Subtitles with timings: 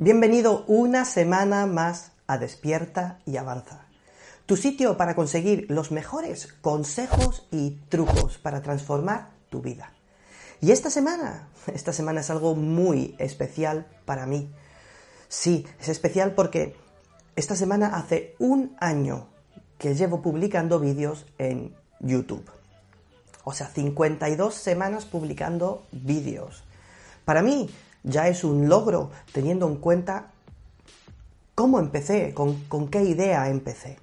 [0.00, 3.80] Bienvenido una semana más a Despierta y Avanza,
[4.46, 9.92] tu sitio para conseguir los mejores consejos y trucos para transformar tu vida.
[10.60, 14.48] Y esta semana, esta semana es algo muy especial para mí.
[15.26, 16.76] Sí, es especial porque
[17.34, 19.26] esta semana hace un año
[19.78, 22.48] que llevo publicando vídeos en YouTube.
[23.42, 26.62] O sea, 52 semanas publicando vídeos.
[27.24, 27.68] Para mí
[28.02, 30.32] ya es un logro teniendo en cuenta
[31.54, 33.98] cómo empecé, con, qué idea empecé.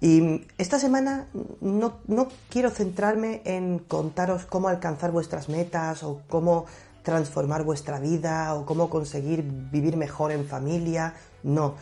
[0.00, 1.26] Y esta semana
[1.60, 6.66] no, no, quiero centrarme en contaros cómo alcanzar vuestras metas o cómo
[7.02, 11.14] transformar vuestra vida o cómo conseguir vivir mejor en familia.
[11.42, 11.74] No.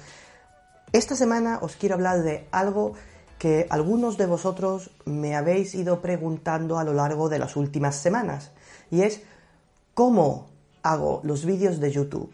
[0.92, 2.94] Esta semana os quiero hablar de algo
[3.38, 8.50] que algunos de vosotros me habéis ido preguntando a lo largo de las últimas semanas.
[8.90, 9.22] Y es
[9.94, 10.48] cómo
[10.82, 12.32] hago los vídeos de YouTube,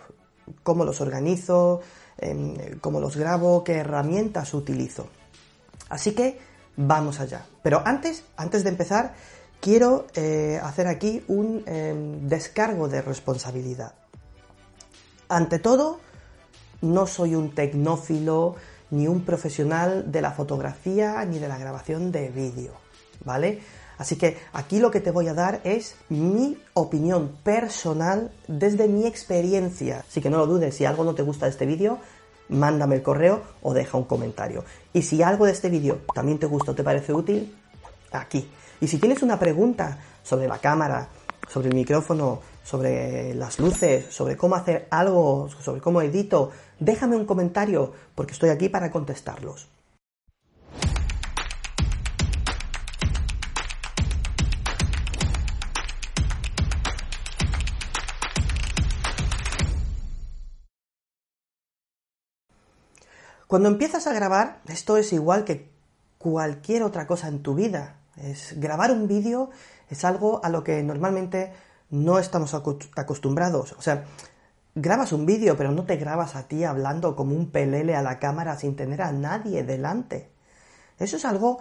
[0.62, 1.80] cómo los organizo,
[2.18, 5.08] em, cómo los grabo, qué herramientas utilizo.
[5.88, 6.38] Así que
[6.76, 7.46] vamos allá.
[7.62, 9.14] Pero antes, antes de empezar,
[9.60, 13.94] quiero eh, hacer aquí un em, descargo de responsabilidad.
[15.28, 16.00] Ante todo,
[16.82, 18.56] no soy un tecnófilo
[18.90, 22.72] ni un profesional de la fotografía ni de la grabación de vídeo,
[23.24, 23.60] ¿vale?
[23.98, 29.06] Así que aquí lo que te voy a dar es mi opinión personal desde mi
[29.06, 30.04] experiencia.
[30.08, 31.98] Así que no lo dudes, si algo no te gusta de este vídeo,
[32.48, 34.64] mándame el correo o deja un comentario.
[34.92, 37.54] Y si algo de este vídeo también te gusta o te parece útil,
[38.12, 38.48] aquí.
[38.80, 41.08] Y si tienes una pregunta sobre la cámara,
[41.48, 47.26] sobre el micrófono, sobre las luces, sobre cómo hacer algo, sobre cómo edito, déjame un
[47.26, 49.68] comentario porque estoy aquí para contestarlos.
[63.46, 65.70] Cuando empiezas a grabar, esto es igual que
[66.18, 67.96] cualquier otra cosa en tu vida.
[68.16, 69.50] Es grabar un vídeo
[69.90, 71.52] es algo a lo que normalmente
[71.90, 73.72] no estamos acostumbrados.
[73.72, 74.04] O sea,
[74.74, 78.18] grabas un vídeo, pero no te grabas a ti hablando como un pelele a la
[78.18, 80.30] cámara sin tener a nadie delante.
[80.98, 81.60] Eso es algo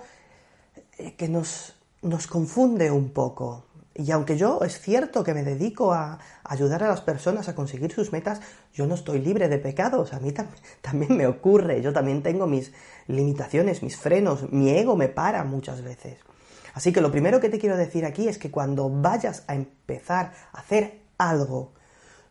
[0.97, 3.65] eh, que nos, nos confunde un poco.
[3.95, 7.91] Y aunque yo es cierto que me dedico a ayudar a las personas a conseguir
[7.91, 8.41] sus metas,
[8.73, 10.13] yo no estoy libre de pecados.
[10.13, 10.33] A mí
[10.81, 11.81] también me ocurre.
[11.81, 12.73] Yo también tengo mis
[13.07, 14.51] limitaciones, mis frenos.
[14.51, 16.17] Mi ego me para muchas veces.
[16.73, 20.33] Así que lo primero que te quiero decir aquí es que cuando vayas a empezar
[20.53, 21.71] a hacer algo,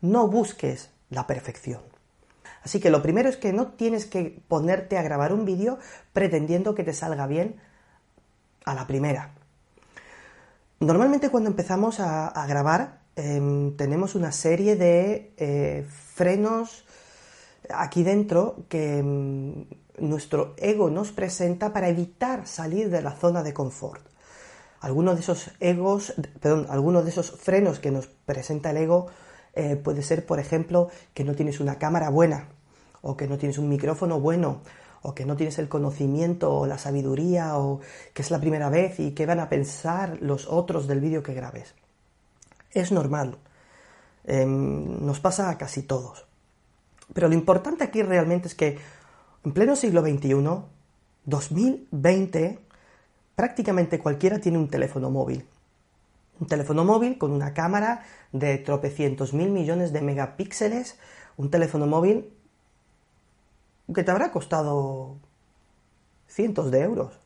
[0.00, 1.80] no busques la perfección.
[2.64, 5.78] Así que lo primero es que no tienes que ponerte a grabar un vídeo
[6.12, 7.60] pretendiendo que te salga bien
[8.64, 9.32] a la primera.
[10.82, 16.84] Normalmente cuando empezamos a, grabar em, tenemos una serie de eh, frenos
[17.70, 19.66] aquí dentro que em,
[19.98, 24.02] nuestro ego nos presenta para evitar salir de la zona de confort.
[24.80, 29.06] Algunos de esos egos, perdón, algunos de esos frenos que nos presenta el ego
[29.54, 32.48] eh, puede ser, por ejemplo, que no tienes una cámara buena,
[33.02, 34.62] o que no tienes un micrófono bueno,
[35.02, 37.80] o que no tienes el conocimiento o la sabiduría, o
[38.14, 41.34] que es la primera vez y qué van a pensar los otros del vídeo que
[41.34, 41.74] grabes.
[42.70, 43.36] Es normal.
[44.24, 46.24] Em, nos pasa a casi todos.
[47.12, 48.78] Pero lo importante aquí realmente es que
[49.44, 50.34] en pleno siglo XXI,
[51.24, 52.58] 2020,
[53.34, 55.44] prácticamente cualquiera tiene un teléfono móvil.
[56.40, 60.98] Un teléfono móvil con una cámara de tropecientos mil millones de megapíxeles,
[61.36, 62.32] un teléfono móvil
[63.92, 65.16] que te habrá costado
[66.28, 67.18] cientos de euros.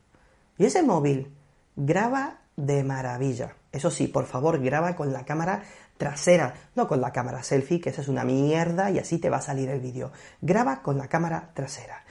[0.57, 1.33] Y ese móvil
[1.75, 3.55] graba de maravilla.
[3.71, 5.63] Eso sí, por favor, graba con la cámara
[5.97, 9.37] trasera, no con la cámara selfie, que esa es una mierda y así te va
[9.37, 10.11] a salir el vídeo.
[10.41, 12.03] Graba con la cámara trasera.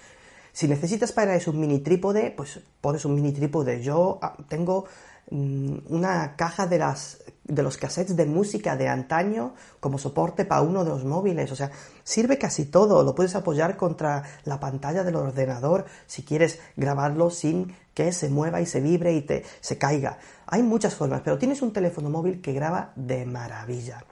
[0.53, 3.83] Si necesitas para eso un mini trípode, pues pones un mini trípode.
[3.83, 4.87] Yo ah, tengo
[5.31, 7.19] mm, una caja de, las,
[7.49, 11.53] de los cassettes de música de antaño como soporte para uno de los móviles.
[11.53, 11.71] O sea,
[12.03, 13.03] sirve casi todo.
[13.03, 18.61] Lo puedes apoyar contra la pantalla del ordenador si quieres grabarlo sin que se mueva
[18.61, 20.19] y se vibre y te, se caiga.
[20.47, 24.05] Hay muchas formas, pero tienes un teléfono móvil que graba de maravilla.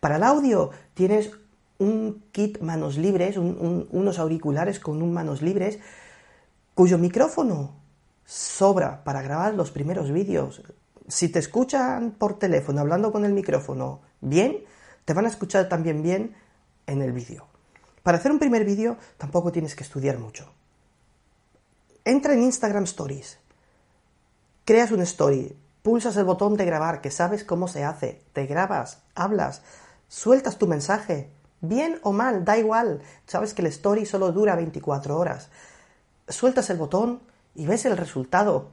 [0.00, 1.30] Para el audio tienes
[1.78, 5.78] un kit manos libres, unos auriculares con un manos libres,
[6.74, 7.76] cuyo micrófono
[8.24, 10.62] sobra para grabar los primeros vídeos.
[11.12, 14.64] Si te escuchan por teléfono hablando con el micrófono bien,
[15.04, 16.34] te van a escuchar también bien
[16.86, 17.46] en el vídeo.
[18.02, 20.50] Para hacer un primer vídeo tampoco tienes que estudiar mucho.
[22.06, 23.38] Entra en Instagram Stories,
[24.64, 29.02] creas un story, pulsas el botón de grabar, que sabes cómo se hace, te grabas,
[29.14, 29.60] hablas,
[30.08, 31.28] sueltas tu mensaje,
[31.64, 33.02] Bien o mal, da igual.
[33.24, 35.48] Sabes que el story solo dura 24 horas.
[36.26, 37.20] Sueltas el botón
[37.54, 38.70] y ves el resultado.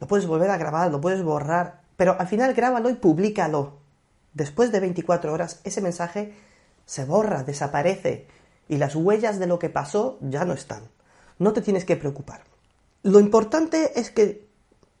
[0.00, 3.78] Lo puedes volver a grabar, lo puedes borrar, pero al final grábalo y públicalo.
[4.34, 6.34] Después de 24 horas ese mensaje
[6.86, 8.26] se borra, desaparece
[8.68, 10.84] y las huellas de lo que pasó ya no están.
[11.38, 12.42] No te tienes que preocupar.
[13.02, 14.48] Lo importante es que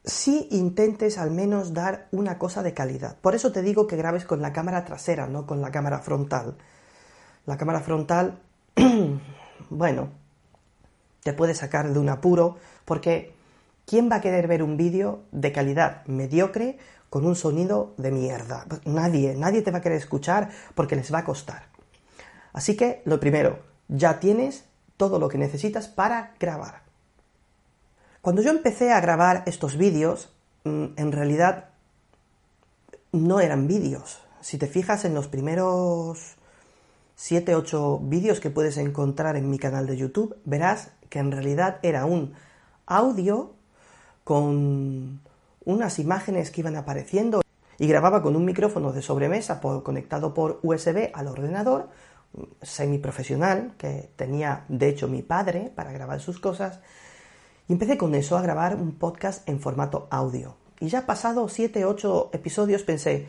[0.04, 3.16] sí intentes al menos dar una cosa de calidad.
[3.20, 6.56] Por eso te digo que grabes con la cámara trasera, no con la cámara frontal.
[7.46, 8.40] La cámara frontal,
[9.70, 10.10] bueno,
[11.22, 13.34] te puede sacar de un apuro porque
[13.88, 16.76] ¿quién va a querer ver un vídeo de calidad mediocre
[17.08, 18.66] con un sonido de mierda?
[18.84, 21.68] Nadie, nadie te va a querer escuchar porque les va a costar.
[22.52, 24.64] Así que, lo primero, ya tienes
[24.98, 26.82] todo lo que necesitas para grabar.
[28.20, 31.70] Cuando yo empecé a grabar estos vídeos, mm, en realidad
[33.12, 34.20] no eran vídeos.
[34.42, 36.36] Si te fijas en los primeros
[37.16, 41.78] 7, 8 vídeos que puedes encontrar en mi canal de YouTube, verás que en realidad
[41.82, 42.34] era un
[42.86, 43.54] audio
[44.28, 45.22] con
[45.64, 47.40] unas imágenes que iban apareciendo
[47.78, 51.88] y grababa con un micrófono de sobremesa conectado por USB al ordenador,
[52.60, 56.80] semiprofesional, que tenía de hecho mi padre para grabar sus cosas,
[57.68, 60.56] y empecé con eso a grabar un podcast en formato audio.
[60.78, 63.24] Y ya pasado 7, 8 episodios pensé,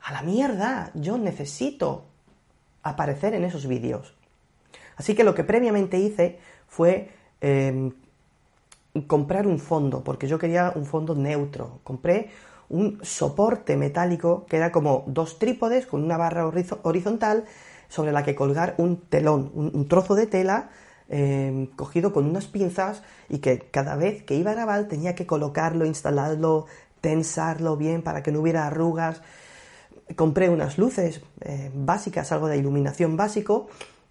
[0.00, 2.06] a la mierda, yo necesito
[2.82, 4.14] aparecer en esos vídeos.
[4.96, 7.10] Así que lo que previamente hice fue
[7.42, 7.92] em,
[9.02, 11.80] comprar un fondo, porque yo quería un fondo neutro.
[11.84, 12.30] Compré
[12.68, 17.44] un soporte metálico que era como dos trípodes con una barra horizontal
[17.88, 20.70] sobre la que colgar un telón, un, trozo de tela
[21.08, 25.26] em, cogido con unas pinzas y que cada vez que iba a grabar tenía que
[25.26, 26.66] colocarlo, instalarlo,
[27.00, 29.22] tensarlo bien para que no hubiera arrugas
[30.14, 33.68] compré unas luces eh, básicas, algo de iluminación básico,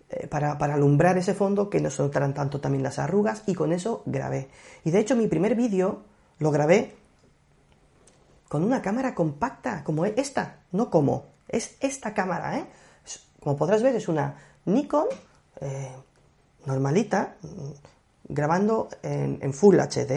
[0.09, 3.73] eh, para, alumbrar ese fondo, que no se notaran tanto también las arrugas, y con
[3.73, 4.49] eso grabé.
[4.83, 6.03] Y de hecho mi primer vídeo
[6.37, 6.93] lo grabé
[8.47, 12.65] con una cámara compacta, como esta, no como, es esta cámara, ¿eh?
[13.39, 15.07] Como podrás ver, es una Nikon
[15.61, 15.91] eh,
[16.65, 17.35] normalita,
[18.27, 20.11] grabando en Full HD,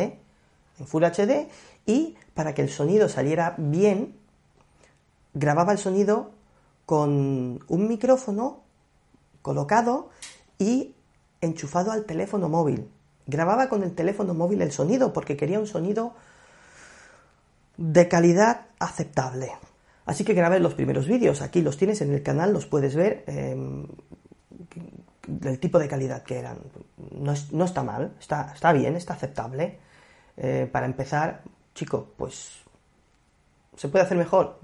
[0.79, 1.49] en Full HD,
[1.87, 4.17] y para que el sonido saliera bien,
[5.35, 6.31] grababa el sonido
[6.87, 8.68] con un micrófono
[9.49, 10.11] colocado
[10.59, 10.95] y
[11.41, 12.87] enchufado al teléfono móvil.
[13.27, 16.13] Grababa con el teléfono móvil el sonido porque quería un sonido
[17.79, 19.53] de calidad aceptable.
[20.05, 21.41] Así que grabé los primeros vídeos.
[21.41, 23.25] Aquí los tienes en el canal, los puedes ver.
[23.27, 23.87] Eh,
[25.45, 26.59] el tipo de calidad que eran.
[27.13, 29.79] No, está mal, está, está, bien, está aceptable.
[30.37, 31.43] Eh, para empezar,
[31.75, 32.51] chico, pues
[33.77, 34.59] se puede hacer mejor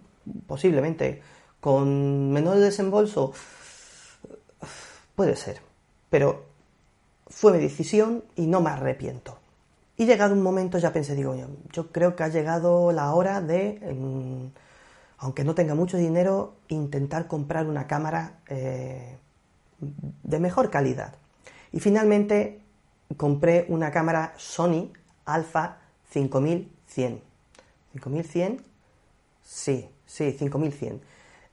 [0.46, 1.22] posiblemente
[1.58, 3.32] con menor desembolso,
[5.14, 5.60] puede ser,
[6.10, 6.44] pero
[7.26, 9.38] fue mi decisión y no me arrepiento.
[9.96, 11.36] Y llegado un momento ya pensé, digo,
[11.72, 13.80] yo creo que ha llegado la hora de,
[15.18, 19.16] aunque no tenga mucho dinero, intentar comprar una cámara eh,
[19.78, 21.14] de mejor calidad.
[21.70, 22.60] Y finalmente
[23.16, 24.90] compré una cámara Sony
[25.24, 25.78] Alpha
[26.10, 27.20] 5100.
[27.92, 28.62] 5100,
[29.44, 31.00] sí, Sí, 5100.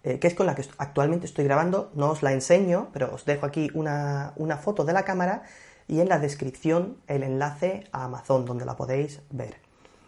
[0.03, 1.91] Eh, que es con la que actualmente estoy grabando.
[1.93, 5.43] No os la enseño, pero os dejo aquí una, foto de la cámara
[5.87, 9.57] y en la descripción el enlace a Amazon donde la podéis ver.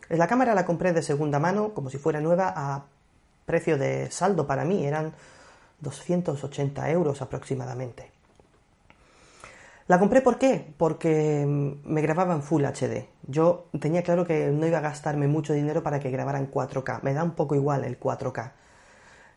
[0.09, 2.85] La cámara la compré de segunda mano, como si fuera nueva, a
[3.45, 5.13] precio de saldo para mí, eran
[5.81, 8.11] 280 euros aproximadamente.
[9.87, 10.73] La compré ¿por qué?
[10.77, 13.09] Porque mm, me grababa en Full HD.
[13.27, 17.01] Yo tenía claro que no iba a gastarme mucho dinero para que grabara en 4K.
[17.03, 18.51] Me da un poco igual el 4K.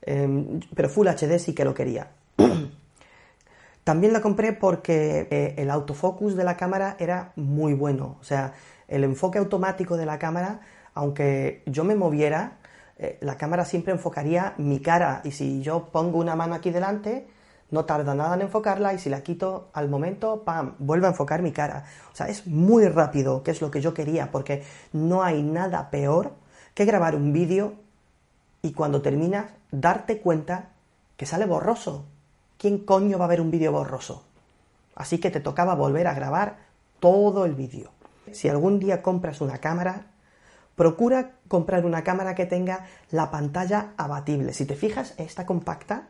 [0.07, 2.11] Em, pero Full HD sí que lo quería.
[3.85, 8.17] También la compré porque eh, el autofocus de la cámara era muy bueno.
[8.21, 8.55] O sea,
[8.89, 10.61] el enfoque automático de la cámara,
[10.95, 12.59] aunque yo me moviera,
[12.99, 15.21] eh, la cámara siempre enfocaría mi cara.
[15.25, 17.27] Y si yo pongo una mano aquí delante,
[17.71, 21.43] no tarda nada en enfocarla y si la quito al momento, ¡pam!, vuelve a enfocar
[21.43, 21.85] mi cara.
[22.13, 25.91] O sea, es muy rápido, que es lo que yo quería, porque no hay nada
[25.91, 26.33] peor
[26.75, 27.75] que grabar un vídeo
[28.67, 30.71] y cuando terminas darte cuenta
[31.17, 32.05] que sale borroso.
[32.59, 34.25] ¿Quién coño va a ver un vídeo borroso?
[34.97, 36.57] Así que te tocaba volver a grabar
[36.99, 37.91] todo el vídeo.
[38.33, 40.07] Si algún día compras una cámara,
[40.75, 44.53] procura comprar una cámara que tenga la pantalla abatible.
[44.53, 46.09] Si te fijas, esta compacta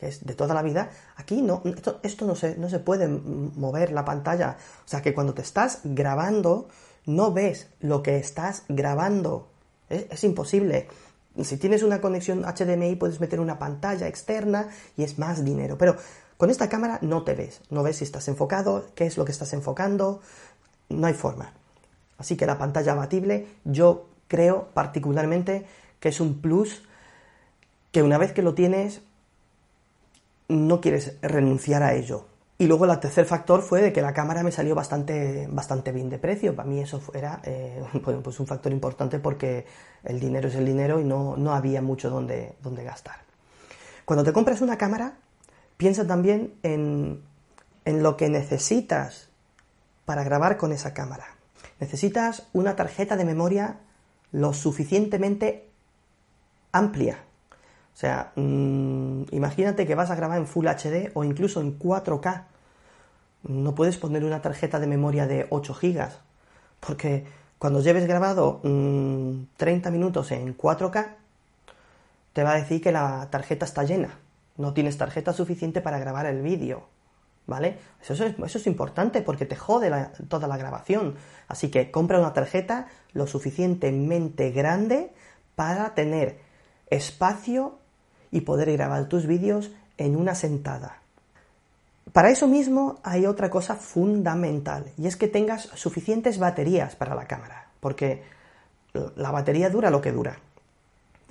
[0.00, 1.62] que es de toda la vida, aquí no,
[2.02, 4.56] esto, no, se, no se puede mover la pantalla.
[4.84, 6.66] O sea que cuando te estás grabando,
[7.06, 9.52] no ves lo que estás grabando.
[9.92, 10.88] Es, imposible.
[11.40, 15.78] Si tienes una conexión HDMI, puedes meter una pantalla externa y es más dinero.
[15.78, 15.96] Pero
[16.42, 19.30] Con esta cámara no te ves, no ves si estás enfocado, qué es lo que
[19.30, 20.20] estás enfocando,
[20.88, 21.52] no hay forma.
[22.18, 25.66] Así que la pantalla abatible yo creo particularmente
[26.00, 26.82] que es un plus
[27.92, 29.02] que una vez que lo tienes
[30.48, 32.26] no quieres renunciar a ello.
[32.62, 36.08] Y luego el tercer factor fue de que la cámara me salió bastante, bastante bien
[36.08, 36.54] de precio.
[36.54, 37.82] Para mí eso era eh,
[38.22, 39.66] pues un factor importante porque
[40.04, 43.16] el dinero es el dinero y no, no había mucho donde, donde gastar.
[44.04, 45.14] Cuando te compras una cámara,
[45.76, 47.24] piensa también en,
[47.84, 49.28] en lo que necesitas
[50.04, 51.34] para grabar con esa cámara.
[51.80, 53.80] Necesitas una tarjeta de memoria
[54.30, 55.68] lo suficientemente
[56.70, 57.24] amplia.
[57.92, 62.51] O sea, mm, imagínate que vas a grabar en Full HD o incluso en 4K.
[63.44, 66.08] No puedes poner una tarjeta de memoria de 8 GB,
[66.80, 67.24] porque
[67.58, 71.14] cuando lleves grabado 30 mm, minutos en 4K,
[72.32, 74.18] te va a decir que la tarjeta está llena.
[74.56, 76.88] No tienes tarjeta suficiente para grabar el vídeo.
[77.44, 77.78] ¿Vale?
[78.00, 79.90] Eso es, eso es, importante porque te jode
[80.28, 81.16] toda la grabación.
[81.48, 85.12] Así que compra una tarjeta lo suficientemente grande
[85.56, 86.38] para tener
[86.88, 87.78] espacio
[88.30, 91.01] y poder grabar tus vídeos en una sentada.
[92.12, 97.26] Para eso mismo hay otra cosa fundamental y es que tengas suficientes baterías para la
[97.26, 98.22] cámara, porque
[99.16, 100.38] la batería dura lo que dura.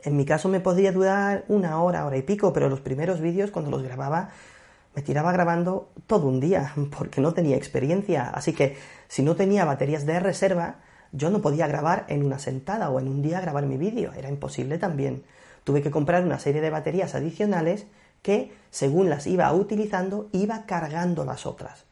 [0.03, 3.51] En mi caso me podría durar una hora, hora y pico, pero los primeros vídeos
[3.51, 4.29] cuando los grababa
[4.95, 9.65] me tiraba grabando todo un día porque no tenía experiencia, así que si no tenía
[9.65, 10.77] baterías de reserva,
[11.11, 14.29] yo no podía grabar en una sentada o en un día grabar mi vídeo, era
[14.29, 15.23] imposible también.
[15.63, 17.85] Tuve que comprar una serie de baterías adicionales
[18.21, 21.85] que, según las iba utilizando, iba cargando las otras.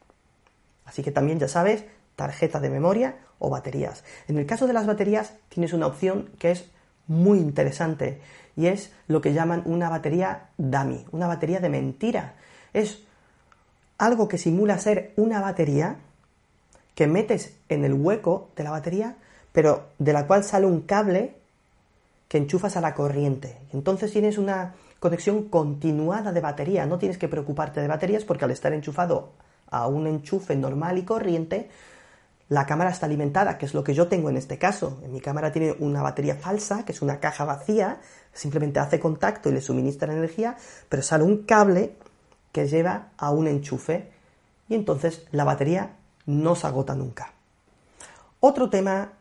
[0.86, 4.04] Así que también ya sabes, tarjeta de memoria o baterías.
[4.28, 6.70] En el caso de las baterías tienes una opción que es
[7.08, 8.22] muy interesante
[8.56, 12.36] y es lo que llaman una batería dummy, una batería de mentira.
[12.74, 13.04] Es
[13.98, 15.98] algo que simula ser una batería
[16.96, 19.16] que metes en el hueco de la batería,
[19.52, 21.36] pero de la cual sale un cable
[22.28, 23.58] que enchufas a la corriente.
[23.72, 26.86] Entonces tienes una conexión continuada de batería.
[26.86, 29.32] No tienes que preocuparte de baterías porque al estar enchufado
[29.72, 31.70] a un enchufe normal y corriente,
[32.50, 35.00] la cámara está alimentada, que es lo que yo tengo en este caso.
[35.04, 38.00] En mi cámara tiene una batería falsa, que es una caja vacía,
[38.34, 40.58] simplemente hace contacto y le suministra energía,
[40.90, 41.94] pero sale un cable
[42.52, 44.10] que lleva a un enchufe
[44.68, 45.92] y entonces la batería
[46.26, 47.34] no se agota nunca.
[48.40, 49.14] Otro tema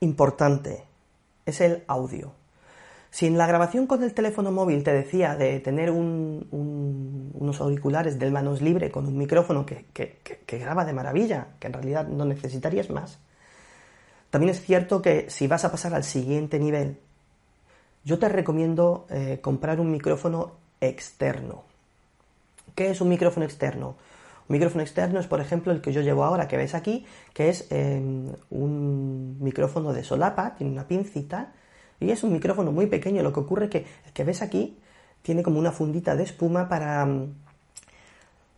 [0.00, 0.84] importante
[1.46, 2.32] es el audio.
[3.16, 8.30] Si en la grabación con el teléfono móvil te decía de tener unos auriculares del
[8.30, 9.86] manos libre con un micrófono que,
[10.46, 13.18] graba de maravilla, que en realidad no necesitarías más,
[14.28, 16.98] también es cierto que si vas a pasar al siguiente nivel,
[18.04, 21.62] yo te recomiendo eh, comprar un micrófono externo.
[22.74, 23.96] ¿Qué es un micrófono externo?
[24.46, 27.48] Un micrófono externo es, por ejemplo, el que yo llevo ahora, que ves aquí, que
[27.48, 31.54] es em, un micrófono de solapa, tiene una pincita,
[32.00, 33.22] y es un micrófono muy pequeño.
[33.22, 34.78] Lo que ocurre es que el que ves aquí
[35.22, 37.06] tiene como una fundita de espuma para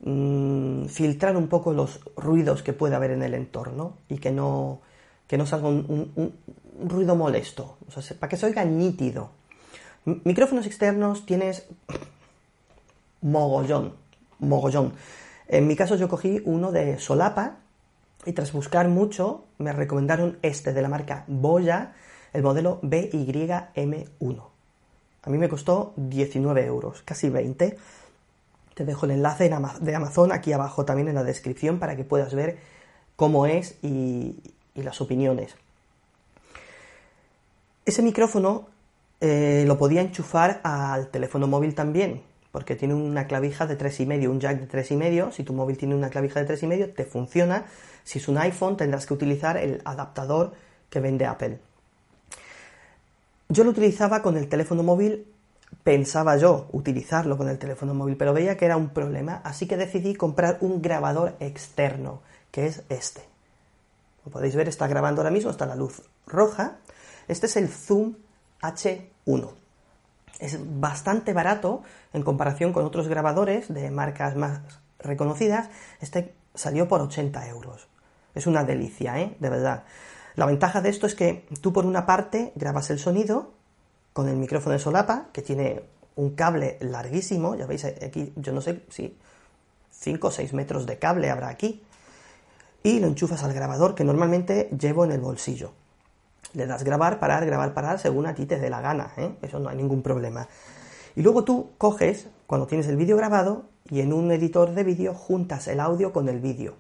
[0.01, 4.81] mm, filtrar un poco los ruidos que puede haber en el entorno y que no,
[5.27, 6.35] que no salga un,
[6.81, 9.31] ruido molesto, sea, para que se oiga nítido.
[10.05, 11.67] micrófonos externos tienes
[13.21, 13.95] mogollón,
[14.39, 14.93] mogollón.
[15.49, 17.57] En mi caso yo cogí uno de solapa
[18.27, 21.95] y tras buscar mucho me recomendaron este de la marca Boya
[22.33, 24.43] el modelo BYM1.
[25.23, 27.77] A mí me costó 19 euros, casi 20.
[28.75, 32.35] Te dejo el enlace de Amazon aquí abajo también en la descripción para que puedas
[32.35, 32.59] ver
[33.17, 34.37] cómo es y,
[34.75, 35.57] las opiniones.
[37.85, 38.69] Ese micrófono
[39.21, 44.39] eh, lo podía enchufar al teléfono móvil también, porque tiene una clavija de 3,5, un
[44.39, 45.33] jack de 3,5.
[45.33, 47.67] Si tu móvil tiene una clavija de 3,5, te funciona.
[48.05, 50.53] Si es un iPhone, tendrás que utilizar el adaptador
[50.89, 51.59] que vende Apple.
[53.51, 55.27] Yo lo utilizaba con el teléfono móvil,
[55.83, 59.79] pensaba yo utilizarlo con el teléfono móvil, pero veía que era un problema, así que
[59.79, 63.23] decidí comprar un grabador externo, que es este.
[64.23, 66.77] Como podéis ver, está grabando ahora mismo, está la luz roja.
[67.27, 68.17] Este es el Zoom
[68.61, 69.51] H1.
[70.41, 74.61] Es bastante barato en comparación con otros grabadores de marcas más
[74.99, 75.71] reconocidas.
[76.01, 77.89] Este salió por 80 euros.
[78.35, 79.37] Es una delicia, ¿eh?
[79.41, 79.85] De verdad.
[80.39, 83.51] La ventaja de esto es que tú por una parte grabas el sonido
[84.13, 85.83] con el micrófono de solapa, que tiene
[86.15, 89.19] un cable larguísimo, ya veis aquí, yo no sé si
[89.91, 91.83] 5 o 6 metros de cable habrá aquí,
[92.85, 95.73] y lo enchufas al grabador que normalmente llevo en el bolsillo.
[96.53, 99.33] Le das grabar, parar, grabar, parar, según a ti te dé la gana, ¿eh?
[99.43, 100.47] eso no hay ningún problema.
[101.17, 105.15] Y luego tú coges, cuando tienes el vídeo grabado, y en un editor de vídeo
[105.15, 106.77] juntas el audio con el vídeo.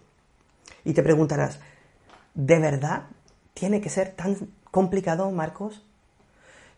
[0.84, 1.58] Y te preguntarás,
[2.34, 3.06] ¿de verdad
[3.58, 4.36] tiene que ser tan
[4.70, 5.84] complicado, Marcos?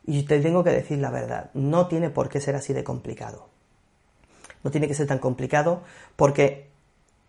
[0.07, 3.49] Y te tengo que decir la verdad, no tiene por qué ser así de complicado.
[4.65, 5.83] No tiene que ser tan complicado
[6.17, 6.71] porque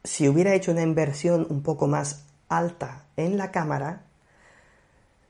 [0.04, 4.04] si hubiera hecho una inversión un poco más alta en la cámara,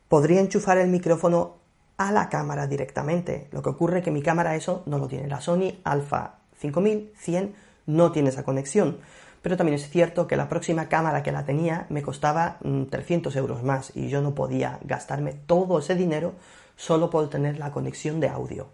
[0.08, 1.58] podría enchufar el micrófono
[1.98, 3.48] a la cámara directamente.
[3.52, 5.28] Lo que ocurre es que mi cámara eso no lo tiene.
[5.28, 7.56] La Sony Alpha 5100
[7.88, 9.00] no tiene esa conexión.
[9.42, 13.38] Pero también es cierto que la próxima cámara que la tenía me costaba 300 mm,
[13.38, 16.34] euros más y yo no podía gastarme todo ese dinero
[16.76, 18.68] solo por tener la conexión de audio.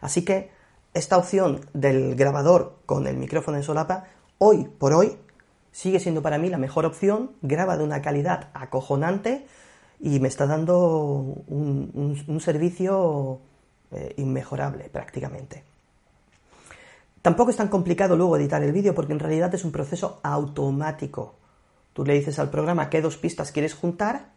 [0.00, 0.50] Así que
[0.94, 4.04] esta opción del grabador con el micrófono en solapa,
[4.38, 5.16] hoy por hoy,
[5.70, 9.46] sigue siendo para mí la mejor opción, graba de una calidad acojonante
[9.98, 10.76] y me está dando
[11.46, 13.40] un, servicio
[13.92, 15.64] eh, inmejorable prácticamente.
[17.22, 21.36] Tampoco es tan complicado luego editar el vídeo porque en realidad es un proceso automático.
[21.92, 24.30] Tú le dices al programa qué dos pistas quieres juntar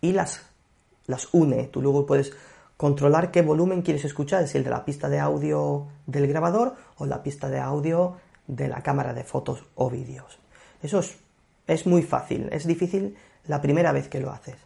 [0.00, 0.42] y las,
[1.06, 1.64] las une.
[1.64, 2.32] Tú luego puedes
[2.78, 7.04] controlar qué volumen quieres escuchar, si el de la pista de audio del grabador o
[7.04, 8.16] la pista de audio
[8.46, 10.38] de la cámara de fotos o vídeos.
[10.82, 11.18] Eso es,
[11.66, 13.16] es muy fácil, es difícil
[13.46, 14.56] la primera vez que lo haces.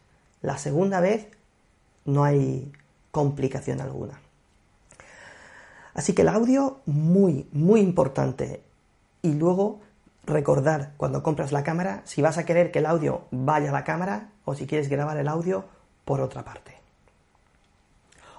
[0.42, 1.26] La segunda vez
[2.04, 2.70] no hay
[3.10, 4.20] complicación alguna.
[5.94, 8.62] Así que el audio muy, muy importante.
[9.22, 9.80] Y luego
[10.26, 13.84] recordar cuando compras la cámara si vas a querer que el audio vaya a la
[13.84, 15.64] cámara o si quieres grabar el audio
[16.04, 16.74] por otra parte.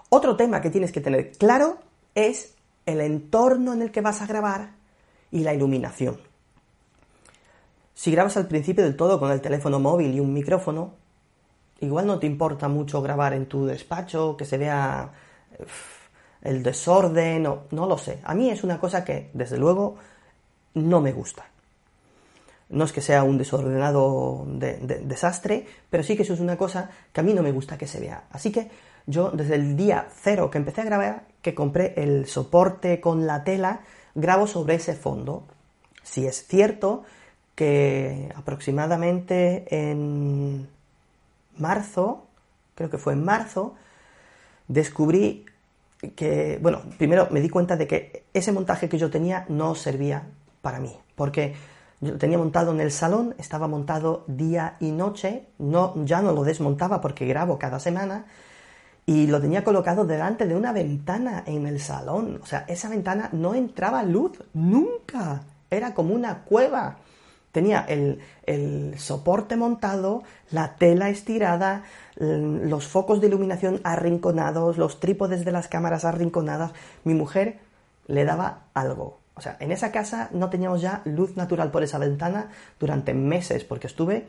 [0.09, 1.77] Otro tema que tienes que tener claro
[2.13, 4.71] es el entorno en el que vas a grabar
[5.31, 6.17] y la iluminación.
[7.93, 10.93] Si grabas al principio del todo con el teléfono móvil y un micrófono,
[11.79, 15.11] igual no te importa mucho grabar en tu despacho, que se vea
[16.45, 18.19] el desorden, no, no lo sé.
[18.23, 19.97] A mí es una cosa que, desde luego,
[20.75, 21.45] no me gusta.
[22.69, 27.21] No es que sea un desordenado desastre, pero sí que eso es una cosa que
[27.21, 28.23] a mí no me gusta que se vea.
[28.31, 28.69] Así que
[29.07, 33.43] yo, desde el día cero que empecé a grabar, que compré el soporte con la
[33.43, 33.81] tela,
[34.15, 35.43] grabo sobre ese fondo.
[36.03, 37.03] Si es cierto
[37.53, 40.67] que aproximadamente en
[41.57, 42.25] marzo,
[42.75, 43.75] creo que fue en marzo,
[44.67, 45.45] descubrí
[46.13, 50.27] que, bueno, primero me di cuenta de que ese montaje que yo tenía no servía
[50.61, 51.53] para mí, porque
[52.01, 56.33] yo lo tenía montado en el salón, estaba montado día y noche, no, ya no
[56.33, 58.25] lo desmontaba porque grabo cada semana,
[59.05, 62.39] y lo tenía colocado delante de una ventana en el salón.
[62.41, 65.43] O sea, esa ventana no entraba luz, nunca.
[65.69, 66.97] Era como una cueva.
[67.55, 71.83] Tenía el, soporte montado, la tela estirada,
[72.17, 76.73] los focos de iluminación arrinconados, los trípodes de las cámaras arrinconadas.
[77.05, 77.59] Mi mujer
[78.07, 79.19] le daba algo.
[79.35, 83.63] O sea, en esa casa no teníamos ya luz natural por esa ventana durante meses,
[83.63, 84.27] porque estuve,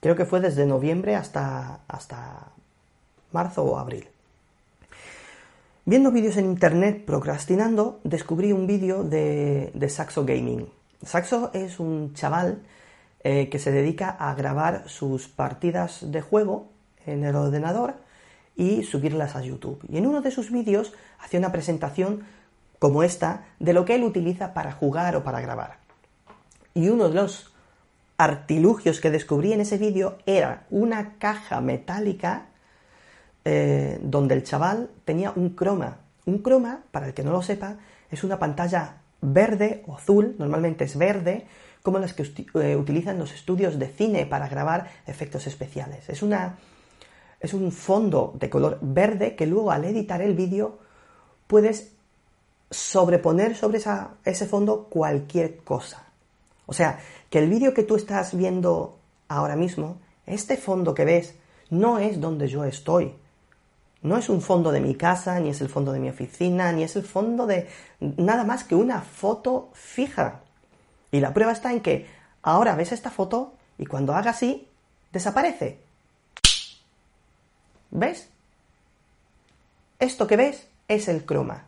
[0.00, 1.78] creo que fue desde noviembre hasta,
[3.30, 4.08] marzo o abril.
[5.84, 10.66] Viendo vídeos en internet procrastinando, descubrí un vídeo de, de Saxo Gaming.
[11.04, 12.62] Saxo es un chaval
[13.24, 16.68] eh, que se dedica a grabar sus partidas de juego
[17.06, 17.94] en el ordenador
[18.56, 19.80] y subirlas a YouTube.
[19.88, 22.24] Y en uno de sus vídeos hacía una presentación
[22.78, 25.78] como esta de lo que él utiliza para jugar o para grabar.
[26.74, 27.52] Y uno de los
[28.16, 32.46] artilugios que descubrí en ese vídeo era una caja metálica
[33.44, 35.98] eh, donde el chaval tenía un croma.
[36.26, 37.76] Un croma, para el que no lo sepa,
[38.10, 41.46] es una pantalla verde o azul, normalmente es verde,
[41.82, 46.08] como las que eh, utilizan los estudios de cine para grabar efectos especiales.
[46.08, 46.58] Es, una,
[47.40, 50.78] es un fondo de color verde que luego al editar el vídeo
[51.46, 51.92] puedes
[52.70, 53.80] sobreponer sobre
[54.24, 56.04] ese fondo cualquier cosa.
[56.66, 57.00] O sea,
[57.30, 61.34] que el vídeo que tú estás viendo ahora mismo, este fondo que ves,
[61.70, 63.14] no es donde yo estoy.
[64.02, 66.84] No es un fondo de mi casa, ni es el fondo de mi oficina, ni
[66.84, 67.68] es el fondo de
[68.00, 70.40] nada más que una foto fija.
[71.10, 72.06] Y la prueba está en que
[72.42, 74.68] ahora ves esta foto y cuando haga así,
[75.12, 75.78] desaparece.
[77.90, 78.28] ¿Ves?
[79.98, 81.64] Esto que ves es el croma.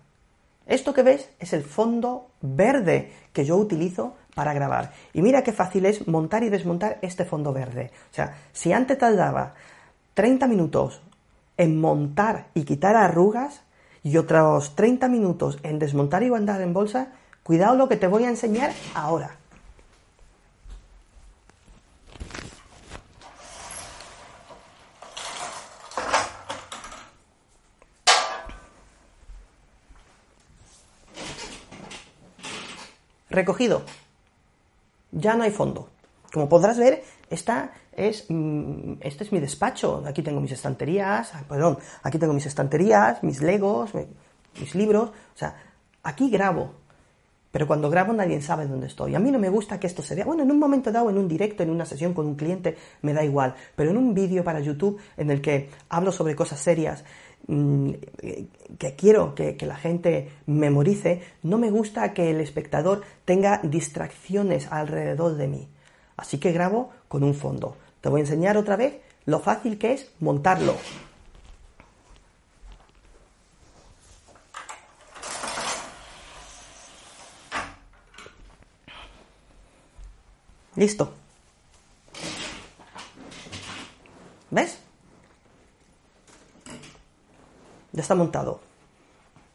[0.67, 4.93] Esto que ves es el fondo verde que yo utilizo para grabar.
[5.13, 7.91] Y mira qué fácil es montar y desmontar este fondo verde.
[8.13, 9.55] O sea, si antes tardaba
[10.15, 11.03] 30 minutos
[11.61, 13.61] en montar y quitar arrugas
[14.03, 18.25] y otros 30 minutos en desmontar y guardar en bolsa, cuidado lo que te voy
[18.25, 19.37] a enseñar ahora.
[33.29, 33.83] recogido.
[35.13, 35.89] Ya no hay fondo.
[36.33, 40.03] Como podrás ver, esta es, mm, este es mi despacho.
[40.07, 43.91] Aquí tengo mis estanterías, perdón, aquí tengo mis estanterías, mis legos,
[44.59, 45.11] mis libros.
[45.11, 45.57] O sea,
[46.03, 46.81] aquí grabo.
[47.51, 49.15] Pero cuando grabo nadie sabe dónde estoy.
[49.17, 50.25] A mí no me gusta que esto se vea.
[50.25, 53.13] Bueno, en un momento dado, en un directo, en una sesión con un cliente, me
[53.13, 53.57] da igual.
[53.75, 57.05] Pero en un vídeo para YouTube en el que hablo sobre cosas serias,
[57.49, 57.91] mm,
[58.79, 64.71] que quiero que, que, la gente memorice, no me gusta que el espectador tenga distracciones
[64.71, 65.69] alrededor de mí.
[66.21, 67.79] Así que grabo con un fondo.
[68.03, 70.77] Te voy a enseñar otra vez lo fácil que es montarlo.
[80.77, 81.11] Listo.
[84.51, 84.79] ¿Ves?
[87.93, 88.61] Ya está montado.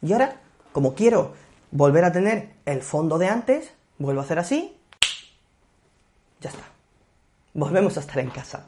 [0.02, 0.40] Y ahora,
[0.72, 1.34] como quiero
[1.70, 4.76] volver a tener el fondo de antes, vuelvo a hacer así.
[7.66, 8.64] Volvemos a estar en casa.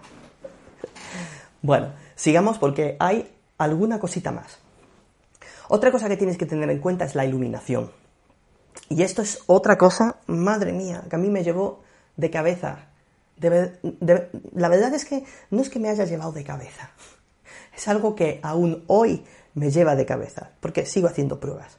[1.63, 4.59] Bueno, sigamos porque hay alguna cosita más.
[5.69, 7.93] Otra cosa que tienes que tener en cuenta es la iluminación.
[8.89, 11.85] Y esto es otra cosa, madre mía, que a mí me llevó
[12.17, 12.89] de cabeza.
[13.39, 16.91] la verdad es que no es que me haya llevado de cabeza.
[17.77, 21.79] Es algo que aún hoy me lleva de cabeza, porque sigo haciendo pruebas.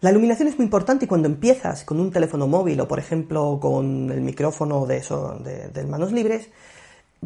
[0.00, 3.58] La iluminación es muy importante y cuando empiezas con un teléfono móvil o, por ejemplo,
[3.60, 5.00] con el micrófono de,
[5.72, 6.48] de, manos libres,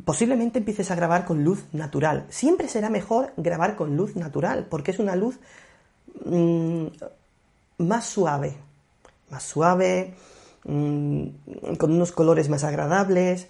[0.04, 2.26] posiblemente empieces a grabar con luz natural.
[2.30, 5.38] Siempre será mejor grabar con luz natural, porque es una luz
[6.24, 6.86] mm,
[7.78, 8.56] más suave,
[9.30, 10.14] más suave,
[10.64, 11.26] Mm,
[11.78, 13.48] con unos colores más agradables.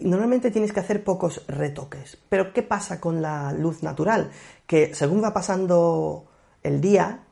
[0.00, 2.18] Normalmente tienes que hacer pocos retoques.
[2.28, 4.30] Pero ¿qué pasa con la luz natural?
[4.66, 6.26] Que según va pasando
[6.62, 7.24] el día,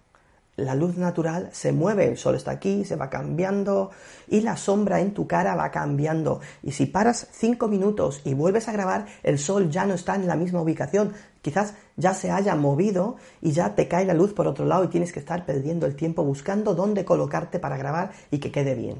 [0.56, 3.90] la luz natural se mueve, el sol está aquí, se va cambiando
[4.28, 6.40] y la sombra en tu cara va cambiando.
[6.62, 10.26] Y si paras cinco minutos y vuelves a grabar, el sol ya no está en
[10.26, 11.12] la misma ubicación.
[11.42, 14.88] Quizás ya se haya movido y ya te cae la luz por otro lado y
[14.88, 18.98] tienes que estar perdiendo el tiempo buscando dónde colocarte para grabar y que quede bien.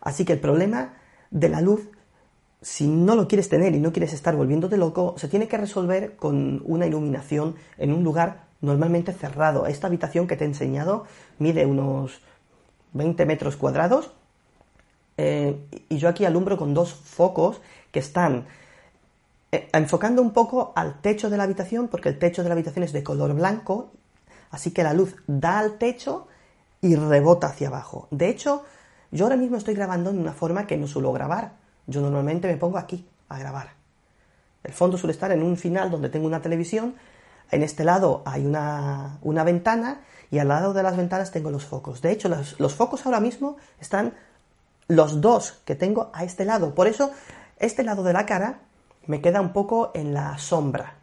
[0.00, 0.94] Así que el problema
[1.30, 1.88] de la luz,
[2.60, 6.16] si no lo quieres tener y no quieres estar volviéndote loco, se tiene que resolver
[6.16, 9.66] con una iluminación en un lugar normalmente cerrado.
[9.66, 11.06] Esta habitación que te he enseñado
[11.38, 12.20] mide unos
[12.92, 14.10] 20 metros cuadrados
[15.16, 18.46] eh, y yo aquí alumbro con dos focos que están
[19.52, 22.82] eh, enfocando un poco al techo de la habitación porque el techo de la habitación
[22.82, 23.90] es de color blanco,
[24.50, 26.28] así que la luz da al techo
[26.82, 28.08] y rebota hacia abajo.
[28.10, 28.64] De hecho,
[29.10, 31.52] yo ahora mismo estoy grabando en una forma que no suelo grabar.
[31.86, 33.70] Yo normalmente me pongo aquí a grabar.
[34.62, 36.94] El fondo suele estar en un final donde tengo una televisión
[37.50, 42.02] en este lado hay una, ventana y al lado de las ventanas tengo los focos.
[42.02, 44.14] De hecho, los, focos ahora mismo están
[44.88, 46.74] los dos que tengo a este lado.
[46.74, 47.10] Por eso,
[47.58, 48.60] este lado de la cara
[49.06, 50.94] me queda un poco en la sombra.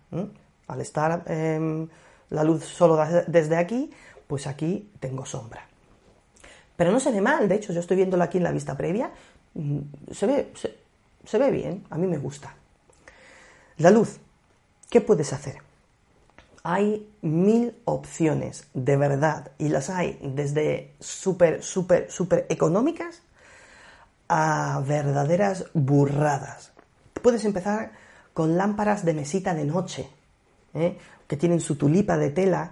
[0.67, 1.87] Al estar em,
[2.29, 3.91] la luz solo desde aquí,
[4.27, 5.65] pues aquí tengo sombra.
[6.75, 9.11] Pero no se ve mal, de hecho, yo estoy viéndolo aquí en la vista previa,
[9.53, 9.79] mm,
[10.11, 10.53] se ve,
[11.23, 12.55] se ve bien, a mí me gusta.
[13.77, 14.19] La luz,
[14.89, 15.57] ¿qué puedes hacer?
[16.63, 23.21] Hay mil opciones, de verdad, y las hay desde súper, súper, súper económicas
[24.29, 26.71] a verdaderas burradas.
[27.21, 27.91] Puedes empezar
[28.33, 30.09] con lámparas de mesita de noche,
[30.73, 30.97] ¿eh?
[31.27, 32.71] que tienen su tulipa de tela.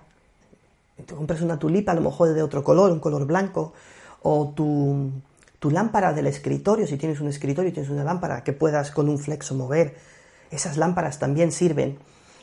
[1.05, 3.73] Te compras una tulipa a lo mejor de otro color, un color blanco,
[4.21, 5.11] o tu,
[5.59, 9.09] tu lámpara del escritorio, si tienes un escritorio y tienes una lámpara que puedas con
[9.09, 9.97] un flexo mover.
[10.49, 11.97] Esas lámparas también sirven.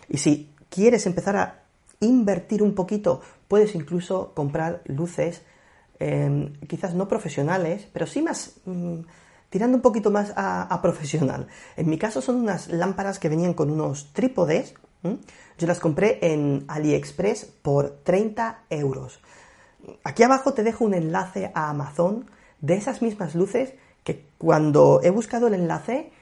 [0.08, 1.62] Y si quieres empezar a
[2.00, 5.42] invertir un poquito, puedes incluso comprar luces,
[5.98, 9.00] em, quizás no profesionales, pero sí más, mm,
[9.50, 11.48] tirando un poquito más a, profesional.
[11.76, 14.74] En mi caso son unas lámparas que venían con unos trípodes.
[15.58, 19.20] Yo las compré en AliExpress por 30 euros.
[20.04, 22.26] Aquí abajo te dejo un enlace a Amazon
[22.60, 23.72] de esas mismas luces
[24.04, 26.12] que cuando he buscado el enlace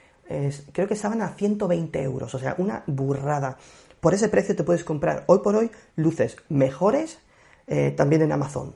[0.72, 3.58] creo que estaban a 120 euros, o sea, una burrada.
[4.00, 7.18] Por ese precio te puedes comprar hoy por hoy luces mejores
[7.66, 8.74] eh, también en Amazon.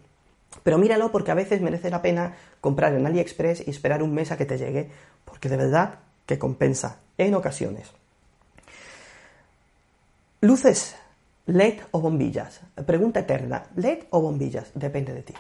[0.63, 4.33] Pero míralo porque a veces merece la pena comprar en AliExpress y esperar un mes
[4.33, 4.91] a que te llegue,
[5.25, 7.91] porque de verdad que compensa en ocasiones.
[10.41, 10.97] Luces,
[11.47, 12.61] LED o bombillas.
[12.87, 15.35] Pregunta eterna, LED o bombillas, depende de ti.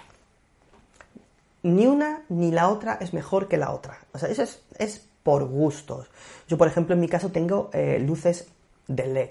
[1.62, 3.98] Ni una ni la otra es mejor que la otra.
[4.12, 4.44] O sea, eso
[4.78, 6.08] es, por gustos.
[6.48, 8.48] Yo, por ejemplo, en mi caso tengo eh, luces
[8.88, 9.30] de LED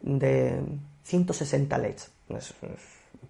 [0.00, 0.60] de
[1.04, 2.10] 160 LEDs.
[2.28, 2.54] Es,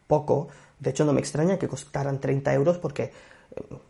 [0.06, 0.48] poco,
[0.80, 3.12] De hecho, no me extraña que costaran 30 euros porque eh,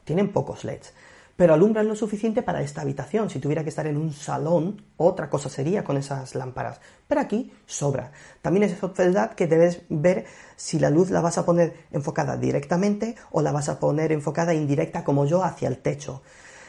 [0.04, 0.92] tienen pocos LEDs.
[1.36, 3.30] Pero alumbran lo suficiente para esta habitación.
[3.30, 6.80] Si tuviera que estar en un salón, otra cosa sería con esas lámparas.
[7.06, 8.10] Pero aquí sobra.
[8.42, 10.24] También es verdad que debes ver
[10.56, 14.52] si la luz la vas a poner enfocada directamente o la vas a poner enfocada
[14.52, 16.22] indirecta como yo hacia el techo.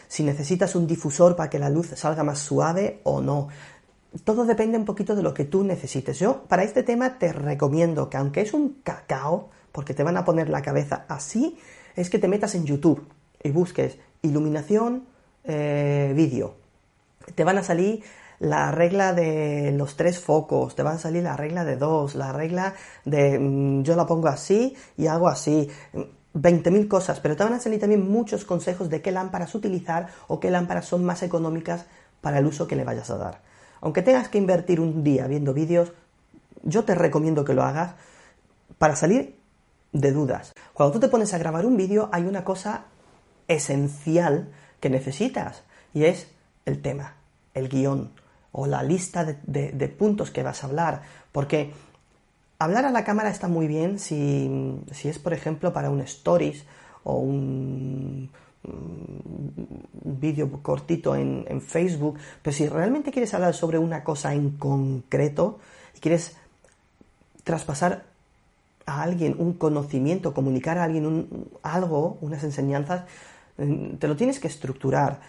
[0.07, 3.47] Si necesitas un difusor para que la luz salga más suave o no
[4.23, 6.19] todo depende un poquito de lo que tú necesites.
[6.19, 10.25] Yo para este tema te recomiendo que aunque es un cacao, porque te van a
[10.25, 11.57] poner la cabeza así,
[11.95, 13.07] es que te metas en YouTube
[13.43, 15.05] y busques iluminación,
[15.43, 16.55] eh, vídeo.
[17.35, 18.03] Te van a salir
[18.39, 22.31] la regla de los tres focos, te van a salir la regla de dos, la
[22.31, 22.73] regla
[23.05, 25.69] de mm, yo la pongo así y hago así.
[26.33, 30.39] 20.000 cosas, pero te van a salir también muchos consejos de qué lámparas utilizar o
[30.39, 31.85] qué lámparas son más económicas
[32.21, 33.48] para el uso que le vayas a dar.
[33.81, 35.93] Aunque tengas que invertir un día viendo vídeos,
[36.63, 37.95] yo te recomiendo que lo hagas
[38.77, 39.37] para salir
[39.91, 40.53] de dudas.
[40.73, 42.85] Cuando tú te pones a grabar un vídeo hay una cosa
[43.47, 45.63] esencial que necesitas
[45.93, 46.27] y es
[46.65, 47.15] el tema,
[47.53, 48.11] el guion
[48.51, 51.01] o la lista de, puntos que vas a hablar.
[51.31, 51.73] Porque
[52.57, 56.65] hablar a la cámara está muy bien si, si es, por ejemplo, para un stories
[57.03, 58.29] o un
[58.63, 65.59] un vídeo cortito en, Facebook, pero si realmente quieres hablar sobre una cosa en concreto
[65.95, 66.35] y quieres
[67.43, 68.05] traspasar
[68.85, 73.03] a alguien un conocimiento, comunicar a alguien un, algo, unas enseñanzas,
[73.57, 75.21] mm, te lo tienes que estructurar.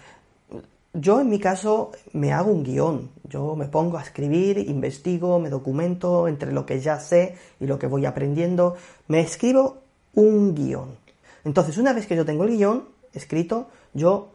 [0.92, 5.48] Yo en mi caso me hago un guion, yo me pongo a escribir, investigo, me
[5.48, 8.74] documento entre lo que ya sé y lo que voy aprendiendo,
[9.06, 9.78] me escribo
[10.14, 10.96] un guion.
[11.44, 14.30] Entonces, una vez que yo tengo el guion, escrito, yo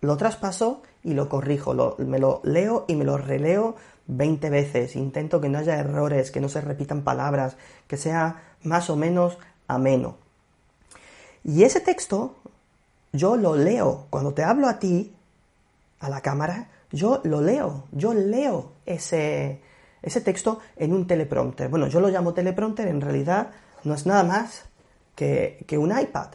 [0.00, 5.40] lo traspaso y lo corrijo, me lo leo y me lo releo 20 veces, intento
[5.40, 7.56] que no haya errores, que no se repitan palabras,
[7.86, 10.16] que sea más o menos ameno.
[11.42, 12.36] Y ese texto
[13.12, 15.14] yo lo leo, cuando te hablo a ti,
[16.00, 19.60] a la cámara, yo lo leo, yo leo ese,
[20.02, 21.68] ese texto en un teleprompter.
[21.68, 23.50] Bueno, yo lo llamo teleprompter, en realidad
[23.84, 24.64] no es nada más
[25.14, 26.28] que, que un iPad.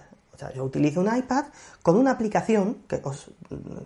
[0.56, 1.45] Yo utilizo un iPad
[1.82, 3.32] con una aplicación que os,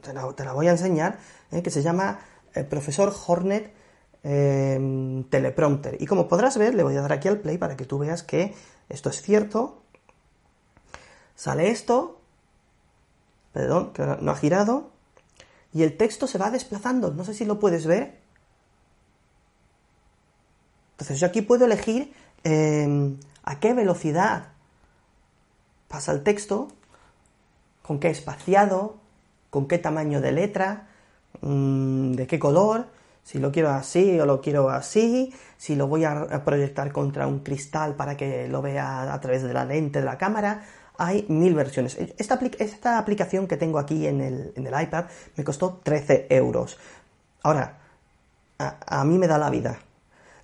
[0.01, 1.19] te, la, voy a enseñar,
[1.51, 2.19] eh, que se llama
[2.53, 3.73] eh, Profesor Hornet
[4.23, 6.01] em, Teleprompter.
[6.01, 8.23] Y como podrás ver, le voy a dar aquí al play para que tú veas
[8.23, 8.53] que
[8.89, 9.81] esto es cierto.
[11.35, 12.21] Sale esto,
[13.51, 14.91] perdón, que no ha girado,
[15.73, 17.11] y el texto se va desplazando.
[17.11, 18.21] No sé si lo puedes ver.
[20.91, 22.13] Entonces yo aquí puedo elegir
[22.43, 24.52] em, a qué velocidad
[25.93, 26.69] pasa el texto,
[27.83, 28.95] con qué espaciado,
[29.51, 30.87] con qué tamaño de letra,
[31.41, 32.87] mm, de qué color,
[33.23, 37.41] si lo quiero así o lo quiero así, si lo voy a proyectar contra un
[37.41, 40.63] cristal para que lo vea a través de la lente de la cámara.
[40.97, 41.95] Hay mil versiones.
[42.17, 45.05] Esta, aplicación que tengo aquí en el, en el, iPad
[45.37, 46.79] me costó 13 euros.
[47.43, 47.77] Ahora,
[48.57, 49.77] a mí me da la vida.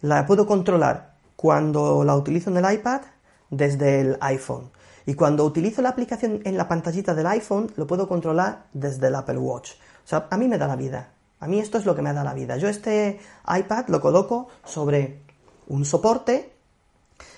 [0.01, 3.01] La puedo controlar cuando la utilizo en el iPad
[3.49, 4.69] desde el iPhone.
[5.05, 9.15] Y cuando utilizo la aplicación en la pantallita del iPhone, lo puedo controlar desde el
[9.15, 9.71] Apple Watch.
[10.03, 11.11] O sea, a mí me da la vida.
[11.39, 12.57] A mí esto es lo que me da la vida.
[12.57, 15.21] Yo este iPad lo coloco sobre
[15.67, 16.53] un soporte.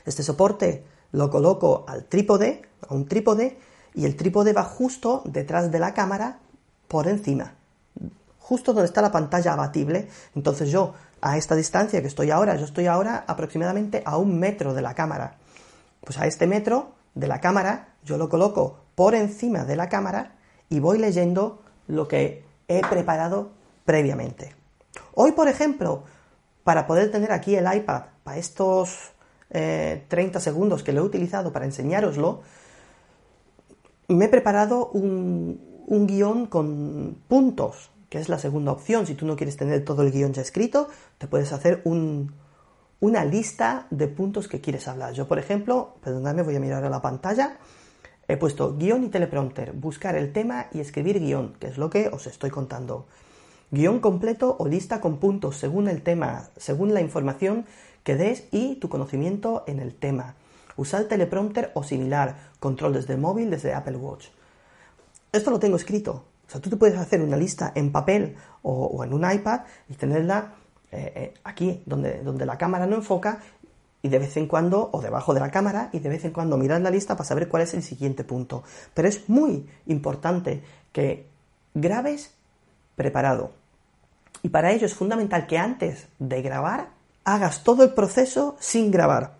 [0.05, 3.59] Este soporte lo coloco al trípode, a un trípode,
[3.93, 6.39] y el trípode va justo detrás de la cámara
[6.87, 7.53] por encima.
[8.39, 10.07] Justo donde está la pantalla abatible.
[10.35, 14.73] Entonces yo, a esta distancia que estoy ahora, yo estoy ahora aproximadamente a un metro
[14.73, 15.35] de la cámara.
[16.03, 20.35] Pues a este metro de la cámara, yo lo coloco por encima de la cámara
[20.69, 23.51] y voy leyendo lo que he preparado
[23.85, 24.55] previamente.
[25.13, 26.03] Hoy, por ejemplo,
[26.63, 29.11] para poder tener aquí el iPad, para estos
[29.49, 32.41] 30 eh, segundos que lo he utilizado para enseñároslo,
[34.07, 39.07] me he preparado un, un guion con puntos, que es la segunda opción.
[39.07, 42.33] Si tú no quieres tener todo el guion ya escrito, te puedes hacer un,
[43.01, 45.13] una lista de puntos que quieres hablar.
[45.13, 47.57] Yo, por ejemplo, perdóname, voy a mirar a la pantalla.
[48.27, 52.09] He puesto guion y teleprompter, buscar el tema y escribir guion, que es lo que
[52.09, 53.07] os estoy contando.
[53.71, 57.65] Guión completo o lista con puntos según el tema, según la información
[58.03, 60.35] que des y tu conocimiento en el tema.
[60.77, 64.27] Usar teleprompter o similar, control desde el móvil, desde Apple Watch.
[65.31, 66.23] Esto lo tengo escrito.
[66.47, 69.95] O sea, tú te puedes hacer una lista en papel o en un iPad y
[69.95, 70.53] tenerla
[70.91, 73.39] eh, eh, aquí donde, donde la cámara no enfoca
[74.01, 76.57] y de vez en cuando, o debajo de la cámara, y de vez en cuando
[76.57, 78.63] mirar la lista para saber cuál es el siguiente punto.
[78.93, 81.27] Pero es muy importante que
[81.73, 82.31] grabes
[82.95, 83.51] preparado.
[84.43, 86.89] Y para ello es fundamental que antes de grabar
[87.23, 89.35] hagas todo el proceso sin grabar.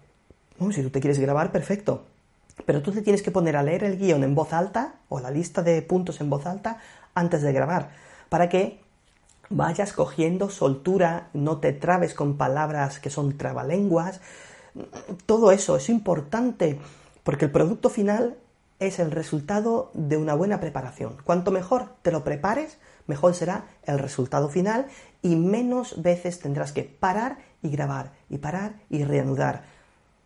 [0.72, 2.06] si tú te quieres grabar, perfecto.
[2.66, 5.32] Pero tú te tienes que poner a leer el guion en voz alta o la
[5.32, 6.78] lista de puntos en voz alta
[7.16, 7.90] antes de grabar,
[8.30, 8.80] para que
[9.52, 14.22] vayas cogiendo soltura, no te trabes con palabras que son trabalenguas.
[15.26, 16.80] Todo eso es importante
[17.24, 18.38] porque el producto final
[18.80, 21.18] es el resultado de una buena preparación.
[21.24, 24.88] Cuanto mejor te lo prepares, mejor será el resultado final
[25.22, 29.66] y menos veces tendrás que parar y grabar y parar y reanudar.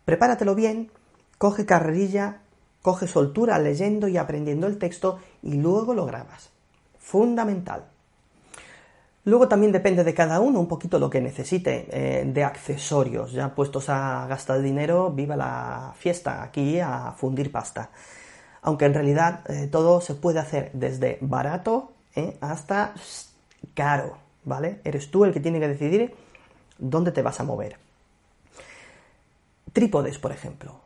[0.06, 0.90] Prepáratelo bien,
[1.36, 2.38] coge carrerilla,
[2.80, 6.50] coge soltura leyendo y aprendiendo el texto y luego lo grabas.
[6.98, 7.95] Fundamental.
[9.26, 13.32] Luego también depende de cada uno un poquito lo que necesite eh, de accesorios.
[13.32, 17.90] Ya puestos a gastar dinero, viva la fiesta aquí a fundir pasta.
[18.62, 22.94] Aunque en realidad eh, todo se puede hacer desde barato eh, hasta
[23.74, 24.80] caro, ¿vale?
[24.84, 26.14] Eres tú el que tiene que decidir
[26.78, 27.78] dónde te vas a mover.
[29.72, 30.82] Trípodes, por ejemplo.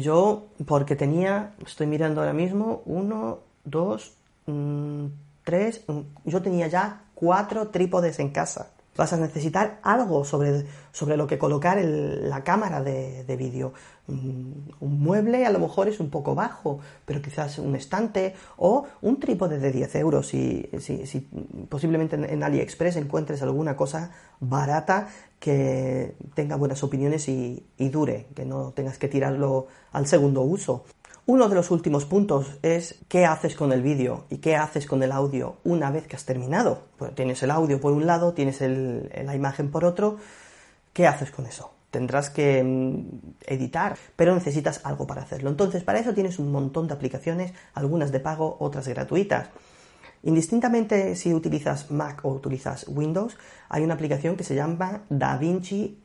[0.00, 4.12] yo, porque tenía, estoy mirando ahora mismo, uno, dos,
[4.46, 5.06] mm,
[5.44, 8.70] tres, mm, yo tenía ya cuatro trípodes en casa.
[8.96, 13.74] Vas a necesitar algo sobre, sobre lo que colocar la cámara de, vídeo.
[14.08, 18.86] Mm, un mueble a lo mejor es un poco bajo, pero quizás un estante o
[19.02, 20.28] un trípode de 10 euros.
[20.28, 21.28] Si, si,
[21.68, 28.72] posiblemente en, AliExpress encuentres alguna cosa barata que tenga buenas opiniones y dure, que no
[28.72, 30.84] tengas que tirarlo al segundo uso.
[31.32, 35.00] Uno de los últimos puntos es qué haces con el vídeo y qué haces con
[35.04, 36.88] el audio una vez que has terminado.
[36.98, 40.16] Pues tienes el audio por un lado, tienes la imagen por otro.
[40.92, 41.72] ¿Qué haces con eso?
[41.92, 45.50] Tendrás que mm, editar, pero necesitas algo para hacerlo.
[45.50, 49.50] Entonces, para eso tienes un montón de aplicaciones, algunas de pago, otras gratuitas.
[50.24, 53.38] Indistintamente si utilizas Mac o utilizas Windows,
[53.68, 55.96] hay una aplicación que se llama DaVinci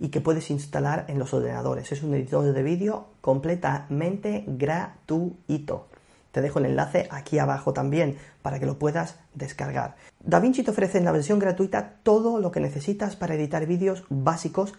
[0.00, 1.92] y que puedes instalar en los ordenadores.
[1.92, 5.86] Es un editor de vídeo completamente gratuito.
[6.32, 9.96] Te dejo el enlace aquí abajo también para que lo puedas descargar.
[10.24, 14.72] DaVinci te ofrece en la versión gratuita todo lo que necesitas para editar vídeos básicos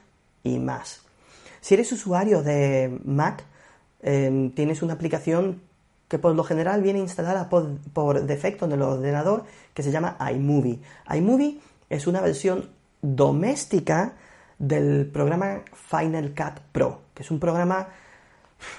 [0.44, 1.02] y más.
[1.60, 3.44] Si eres usuario de Mac,
[4.02, 5.62] em, tienes una aplicación
[6.08, 9.44] que por lo general viene instalada por, por defecto en el ordenador
[9.76, 10.80] que se llama iMovie.
[11.16, 12.70] iMovie es una versión
[13.02, 14.14] doméstica
[14.62, 17.88] del programa Final Cut Pro, que es un programa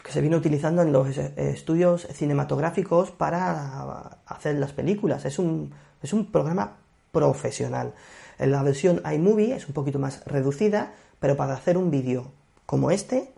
[0.05, 5.25] que se viene utilizando en los estudios cinematográficos para hacer las películas.
[5.25, 6.77] Es un, es un programa
[7.11, 7.95] profesional.
[8.39, 12.31] La versión iMovie es un poquito más reducida, pero para hacer un vídeo
[12.65, 13.33] como este,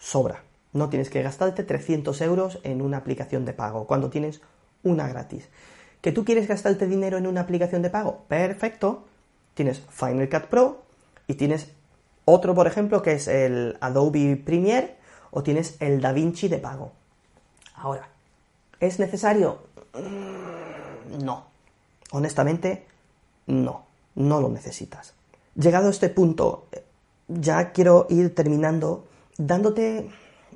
[0.00, 0.42] sobra.
[0.72, 4.40] No tienes que gastarte 300 euros en una aplicación de pago cuando tienes
[4.82, 5.48] una gratis.
[6.00, 8.24] ¿Que tú quieres gastarte dinero en una aplicación de pago?
[8.26, 9.04] Perfecto.
[9.54, 10.82] Tienes Final Cut Pro,
[11.32, 11.68] y tienes
[12.26, 14.96] otro, por ejemplo, que es el Adobe Premiere
[15.30, 16.92] o tienes el DaVinci de pago.
[17.74, 18.08] Ahora,
[18.78, 19.62] ¿es necesario?
[19.94, 21.46] Mm, no.
[22.12, 22.86] Honestamente,
[23.46, 23.86] no.
[24.14, 25.14] No lo necesitas.
[25.54, 26.66] Llegado a este punto,
[27.28, 29.06] ya quiero ir terminando
[29.38, 30.10] dándote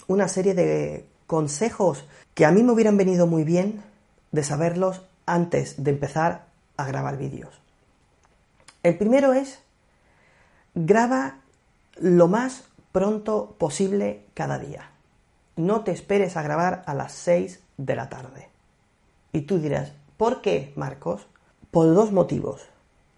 [0.09, 3.83] una serie de consejos que a mí me hubieran venido muy bien
[4.31, 6.45] de saberlos antes de empezar
[6.77, 7.59] a grabar vídeos.
[8.83, 9.59] El primero es
[10.79, 11.39] Graba
[11.97, 14.91] lo más pronto posible cada día.
[15.57, 18.51] No te esperes a grabar a las 6 de la tarde.
[19.33, 21.29] Y tú dirás, ¿por qué, Marcos?
[21.71, 22.61] Por dos motivos.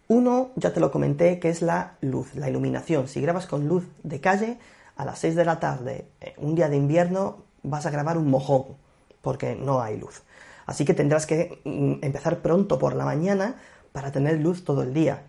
[0.07, 3.09] Uno, ya te lo comenté, que es la luz, la iluminación.
[3.09, 4.59] Si grabas con luz de calle,
[4.97, 8.31] a las 6 de la tarde, eh, un día de invierno, vas a grabar un
[8.31, 8.77] mojón,
[9.21, 10.23] porque no hay luz.
[10.65, 13.57] Así que tendrás que mm, empezar pronto por la mañana
[13.91, 15.25] para tener luz todo el día.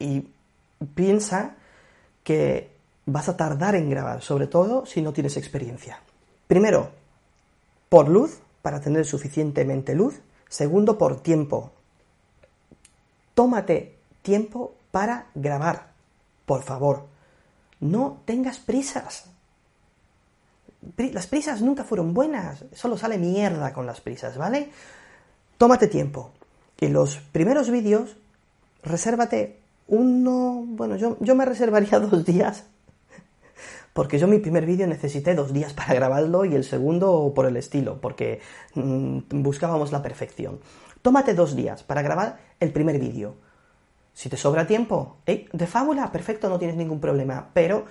[0.00, 0.30] Y
[0.96, 1.54] piensa
[2.30, 2.70] que
[3.06, 5.98] vas a tardar en grabar, sobre todo si no tienes experiencia.
[6.46, 6.92] Primero,
[7.88, 10.20] por luz, para tener suficientemente luz.
[10.48, 11.72] Segundo, por tiempo.
[13.34, 15.88] Tómate tiempo para grabar,
[16.46, 17.08] por favor.
[17.80, 19.24] No tengas prisas.
[20.98, 24.70] Las prisas nunca fueron buenas, solo sale mierda con las prisas, ¿vale?
[25.58, 26.30] Tómate tiempo.
[26.78, 28.16] Y los primeros vídeos,
[28.84, 29.59] resérvate
[29.90, 32.64] uno, bueno, yo, yo me reservaría dos días,
[33.92, 37.56] porque yo mi primer vídeo necesité dos días para grabarlo y el segundo por el
[37.56, 38.40] estilo, porque
[38.74, 40.60] mm, buscábamos la perfección.
[41.02, 43.34] Tómate dos días para grabar el primer vídeo.
[44.14, 47.84] Si te sobra tiempo, de fábula, perfecto, no tienes ningún problema, pero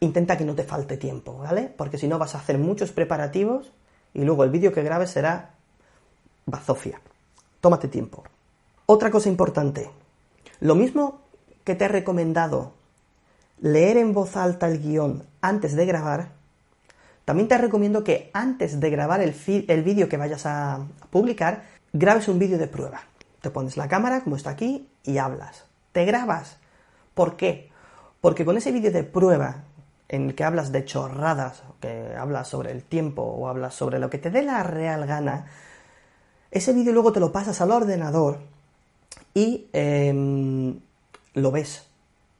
[0.00, 1.72] intenta que no te falte tiempo, ¿vale?
[1.76, 3.72] Porque si no vas a hacer muchos preparativos
[4.12, 5.54] y luego el vídeo que grabes será
[6.46, 7.00] bazofia.
[7.60, 8.24] Tómate tiempo.
[8.86, 9.90] Otra cosa importante,
[10.60, 11.23] lo mismo
[11.64, 12.72] que te he recomendado
[13.60, 16.28] leer en voz alta el guion antes de grabar,
[17.24, 19.34] también te recomiendo que antes de grabar el,
[19.68, 23.02] el vídeo que vayas a publicar, grabes un vídeo de prueba.
[23.40, 25.64] Te pones la cámara, como está aquí, y hablas.
[25.92, 26.58] Te grabas.
[27.14, 27.70] ¿Por qué?
[28.20, 29.64] Porque con ese vídeo de prueba
[30.08, 34.10] en el que hablas de chorradas, que hablas sobre el tiempo o hablas sobre lo
[34.10, 35.46] que te dé la real gana,
[36.50, 38.38] ese vídeo luego te lo pasas al ordenador
[39.34, 40.78] y em,
[41.34, 41.86] lo ves.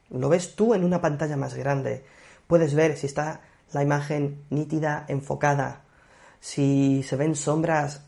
[0.09, 2.05] Lo ves tú en una pantalla más grande.
[2.47, 3.41] Puedes ver si está
[3.73, 5.81] la imagen nítida, enfocada,
[6.39, 8.01] si se ven sombras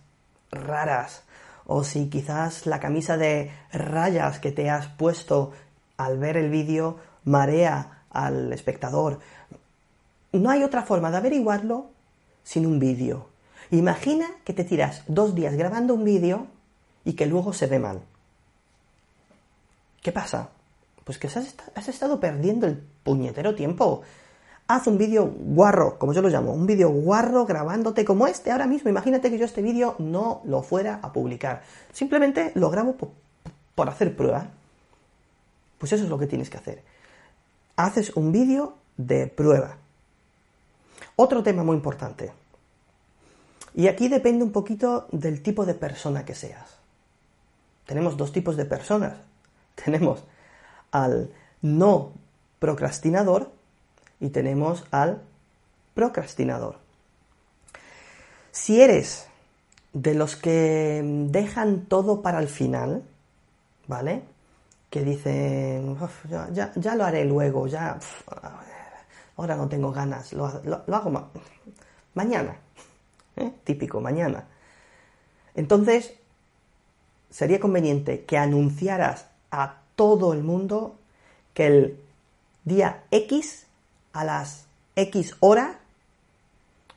[0.51, 1.23] raras,
[1.65, 5.51] o si quizás la camisa de rayas que te has puesto
[5.97, 9.19] al ver el vídeo marea al espectador.
[10.31, 11.91] No hay otra forma de averiguarlo
[12.43, 13.27] sin un vídeo.
[13.71, 16.47] Imagina que te tiras dos días grabando un vídeo
[17.03, 18.01] y que luego se ve mal.
[20.01, 20.49] ¿Qué pasa?
[21.07, 24.01] Pues que has, estado perdiendo el puñetero tiempo.
[24.67, 28.67] Haz un vídeo guarro, como yo lo llamo, un vídeo guarro grabándote como este ahora
[28.67, 28.89] mismo.
[28.89, 31.63] Imagínate que yo este vídeo no lo fuera a publicar.
[31.93, 32.97] Simplemente lo grabo
[33.73, 34.49] por hacer prueba.
[35.77, 36.83] Pues eso es lo que tienes que hacer.
[37.77, 39.77] Haces un vídeo de prueba.
[41.15, 42.33] Otro tema muy importante.
[43.73, 46.79] Y aquí depende un poquito del tipo de persona que seas.
[47.85, 49.13] Tenemos dos tipos de personas.
[49.75, 50.25] tenemos
[50.91, 51.31] al
[51.61, 52.13] no
[52.59, 53.51] procrastinador
[54.19, 55.21] y tenemos al
[55.93, 56.77] procrastinador.
[58.51, 59.27] Si eres
[59.93, 63.03] de los que dejan todo para el final,
[63.87, 64.23] ¿vale?
[64.89, 65.97] Que dicen,
[66.51, 67.99] ya, lo haré luego, ya,
[69.35, 71.29] ahora no tengo ganas, lo, hago
[72.13, 72.57] mañana,
[73.35, 73.51] ¿eh?
[73.63, 74.45] típico, mañana.
[75.55, 76.13] Entonces,
[77.29, 80.95] sería conveniente que anunciaras a todo el mundo
[81.53, 81.99] que el
[82.63, 83.65] día X
[84.13, 85.79] a las X hora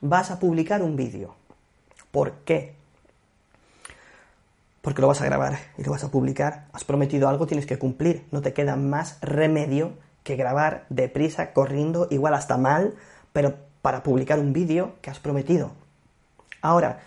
[0.00, 1.34] vas a publicar un vídeo.
[2.12, 2.74] ¿Por qué?
[4.82, 6.66] Porque lo vas a grabar y lo vas a publicar.
[6.72, 8.26] Has prometido algo, tienes que cumplir.
[8.30, 9.92] No te queda más remedio
[10.22, 12.94] que grabar deprisa, corriendo, igual hasta mal,
[13.32, 15.72] pero para publicar un vídeo que has prometido.
[16.60, 17.00] Ahora,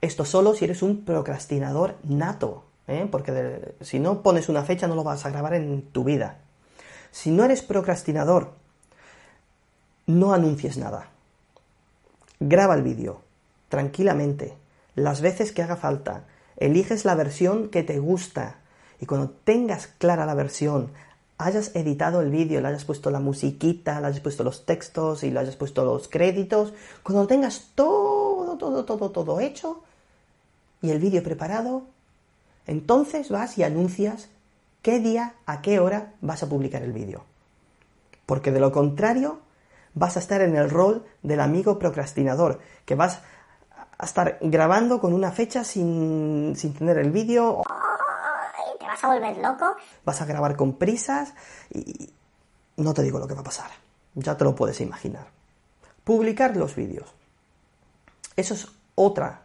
[0.00, 2.64] esto solo si eres un procrastinador nato.
[2.88, 3.08] ¿Eh?
[3.10, 6.38] porque si no pones una fecha no lo vas a grabar en tu vida.
[7.10, 8.52] Si no eres procrastinador,
[10.06, 11.08] no anuncies nada.
[12.40, 13.22] Graba el vídeo,
[13.68, 14.54] tranquilamente,
[14.94, 16.24] las veces que haga falta.
[16.56, 18.56] Eliges la versión que te gusta
[19.00, 20.90] y cuando tengas clara la versión,
[21.38, 25.30] hayas editado el vídeo, le hayas puesto la musiquita, le hayas puesto los textos y
[25.30, 26.72] le hayas puesto los créditos,
[27.02, 29.82] cuando tengas todo, todo, todo, todo hecho
[30.80, 31.84] y el vídeo preparado,
[32.66, 34.28] entonces vas y anuncias
[34.82, 37.24] qué día, a qué hora vas a publicar el vídeo.
[38.26, 39.40] Porque de lo contrario,
[39.94, 43.20] vas a estar en el rol del amigo procrastinador, que vas
[43.98, 47.62] a estar grabando con una fecha sin, sin tener el vídeo.
[48.78, 49.76] Te vas a volver loco.
[50.04, 51.34] Vas a grabar con prisas
[51.70, 52.12] y
[52.76, 53.70] no te digo lo que va a pasar.
[54.14, 55.26] Ya te lo puedes imaginar.
[56.04, 57.12] Publicar los vídeos.
[58.36, 59.42] Eso es otra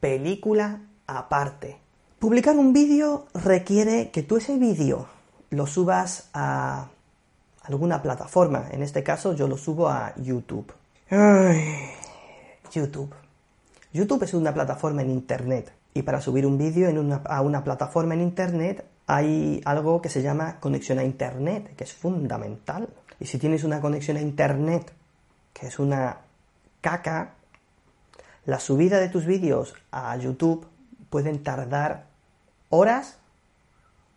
[0.00, 1.80] película aparte.
[2.18, 5.06] Publicar un vídeo requiere que tú ese vídeo
[5.50, 6.88] lo subas a
[7.62, 8.68] alguna plataforma.
[8.70, 10.72] En este caso yo lo subo a YouTube.
[12.72, 13.14] YouTube.
[13.92, 15.70] YouTube es una plataforma en Internet.
[15.92, 16.90] Y para subir un vídeo
[17.26, 21.92] a una plataforma en Internet hay algo que se llama conexión a Internet, que es
[21.92, 22.88] fundamental.
[23.20, 24.90] Y si tienes una conexión a Internet,
[25.52, 26.18] que es una
[26.80, 27.34] caca,
[28.46, 30.66] la subida de tus vídeos a YouTube
[31.10, 32.06] pueden tardar
[32.70, 33.18] horas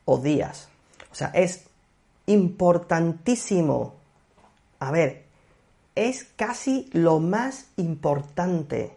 [0.05, 0.69] o días.
[1.11, 1.65] O sea, es
[2.25, 3.95] importantísimo.
[4.79, 5.25] A ver,
[5.95, 8.95] es casi lo más importante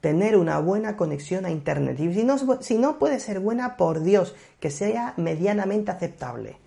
[0.00, 1.98] tener una buena conexión a Internet.
[2.00, 6.58] Y si no, si no puede ser buena, por Dios, que sea medianamente aceptable.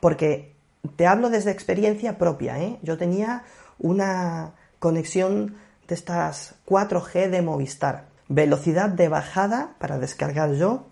[0.00, 0.54] Porque
[0.96, 2.58] te hablo desde experiencia propia.
[2.60, 2.78] ¿eh?
[2.82, 3.44] Yo tenía
[3.78, 5.56] una conexión
[5.86, 8.06] de estas 4G de Movistar.
[8.28, 10.84] Velocidad de bajada para descargar yo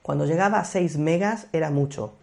[0.00, 2.14] cuando llegaba a 6 megas era mucho.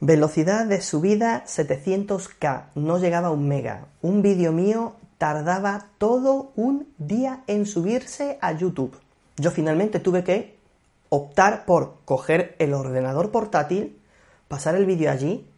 [0.00, 3.86] Velocidad de subida 700k, no llegaba a un mega.
[4.02, 8.98] Un vídeo mío tardaba todo un día en subirse a YouTube.
[9.36, 10.56] Yo finalmente tuve que
[11.08, 13.98] optar por coger el ordenador portátil,
[14.48, 15.48] pasar el vídeo allí,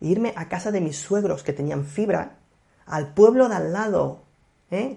[0.00, 2.36] irme a casa de mis suegros que tenían fibra,
[2.86, 4.22] al pueblo de al lado,
[4.70, 4.96] ¿eh?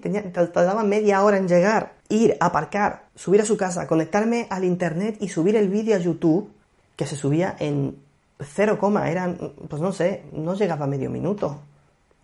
[0.54, 5.30] tardaba media hora en llegar, ir, aparcar, subir a su casa, conectarme al internet y
[5.30, 6.52] subir el vídeo a YouTube,
[6.96, 7.98] que se subía en
[8.40, 11.62] 0, eran, pues no sé, no llegaba a medio minuto.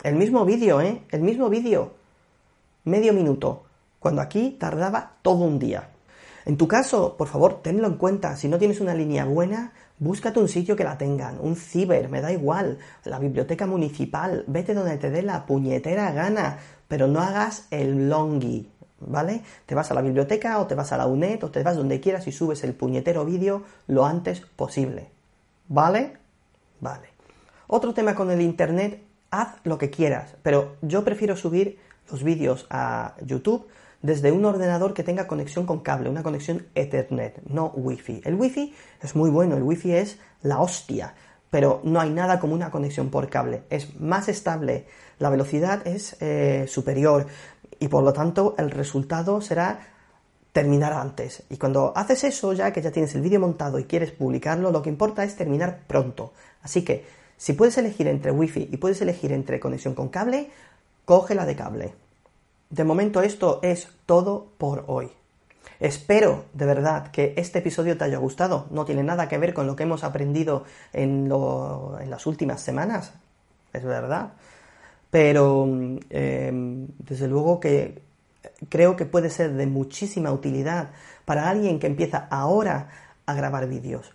[0.04, 1.02] El mismo vídeo, ¿eh?
[1.10, 1.94] El mismo vídeo.
[2.84, 3.64] Medio minuto.
[4.00, 5.90] Cuando aquí tardaba todo un día.
[6.46, 8.36] En tu caso, por favor, tenlo en cuenta.
[8.36, 11.40] Si no tienes una línea buena, búscate un sitio que la tengan.
[11.42, 12.78] Un ciber, me da igual.
[13.04, 14.44] La biblioteca municipal.
[14.48, 16.60] Vete donde te dé la puñetera gana.
[16.88, 18.70] Pero no hagas el longi.
[19.00, 19.44] ¿Vale?
[19.66, 22.00] Te vas a la biblioteca o te vas a la UNED o te vas donde
[22.00, 25.10] quieras y subes el puñetero vídeo lo antes posible.
[25.68, 26.18] ¿Vale?
[26.80, 27.10] Vale.
[27.68, 31.78] Otro tema con el Internet, haz lo que quieras, pero yo prefiero subir
[32.10, 33.68] los vídeos a YouTube
[34.02, 38.22] desde un ordenador que tenga conexión con cable, una conexión Ethernet, no Wi-Fi.
[38.26, 41.16] El Wi-Fi es muy bueno, el Wi-Fi es la hostia,
[41.50, 43.64] pero no hay nada como una conexión por cable.
[43.70, 44.86] Es más estable,
[45.20, 47.26] la velocidad es eh, superior
[47.80, 49.80] y por lo tanto el resultado será
[50.52, 51.44] terminar antes.
[51.50, 54.82] Y cuando haces eso, ya que ya tienes el vídeo montado y quieres publicarlo, lo
[54.82, 56.34] que importa es terminar pronto.
[56.64, 57.06] Así que,
[57.38, 60.50] si puedes elegir entre Wi-Fi y puedes elegir entre conexión con cable,
[61.06, 61.94] coge la de cable.
[62.70, 65.12] De momento esto es todo por hoy.
[65.80, 68.66] Espero de verdad que este episodio te haya gustado.
[68.72, 73.14] No tiene nada que ver con lo que hemos aprendido en, las últimas semanas,
[73.74, 74.34] es verdad.
[75.10, 75.66] Pero
[76.10, 78.02] em, desde luego que
[78.70, 80.90] creo que puede ser de muchísima utilidad
[81.26, 82.90] para alguien que empieza ahora
[83.26, 84.12] a grabar vídeos.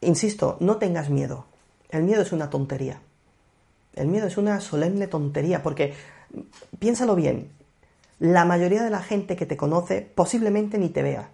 [0.00, 1.46] Insisto, no tengas miedo.
[1.90, 3.00] El miedo es una tontería.
[3.94, 5.94] El miedo es una solemne tontería porque,
[6.78, 7.50] piénsalo bien,
[8.18, 11.30] la mayoría de la gente que te conoce posiblemente ni te vea.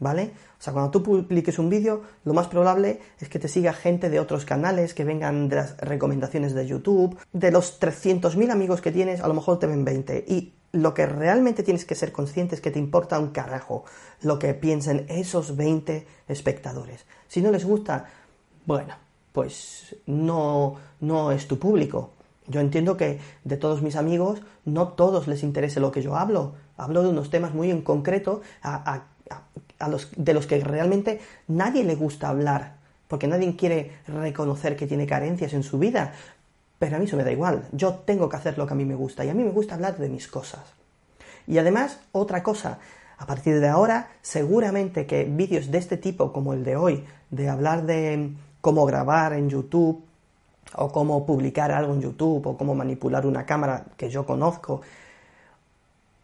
[0.00, 0.32] ¿Vale?
[0.58, 4.10] O sea, cuando tú publiques un vídeo, lo más probable es que te siga gente
[4.10, 7.16] de otros canales, que vengan de las recomendaciones de YouTube.
[7.32, 10.24] De los 300.000 amigos que tienes, a lo mejor te ven 20.
[10.26, 13.84] Y lo que realmente tienes que ser consciente es que te importa un carajo
[14.22, 17.06] lo que piensen esos 20 espectadores.
[17.28, 18.06] Si no les gusta,
[18.66, 18.94] bueno,
[19.32, 22.10] pues no, no es tu público.
[22.46, 26.54] Yo entiendo que de todos mis amigos no todos les interese lo que yo hablo.
[26.76, 29.04] Hablo de unos temas muy en concreto a,
[29.78, 32.76] a los, de los que realmente nadie le gusta hablar,
[33.08, 36.14] porque nadie quiere reconocer que tiene carencias en su vida.
[36.78, 37.64] Pero a mí eso me da igual.
[37.72, 39.74] Yo tengo que hacer lo que a mí me gusta y a mí me gusta
[39.74, 40.62] hablar de mis cosas.
[41.46, 42.78] Y además, otra cosa,
[43.18, 47.48] a partir de ahora, seguramente que vídeos de este tipo, como el de hoy, de
[47.48, 48.30] hablar de
[48.60, 50.04] cómo grabar en YouTube,
[50.76, 54.80] o cómo publicar algo en YouTube, o cómo manipular una cámara que yo conozco,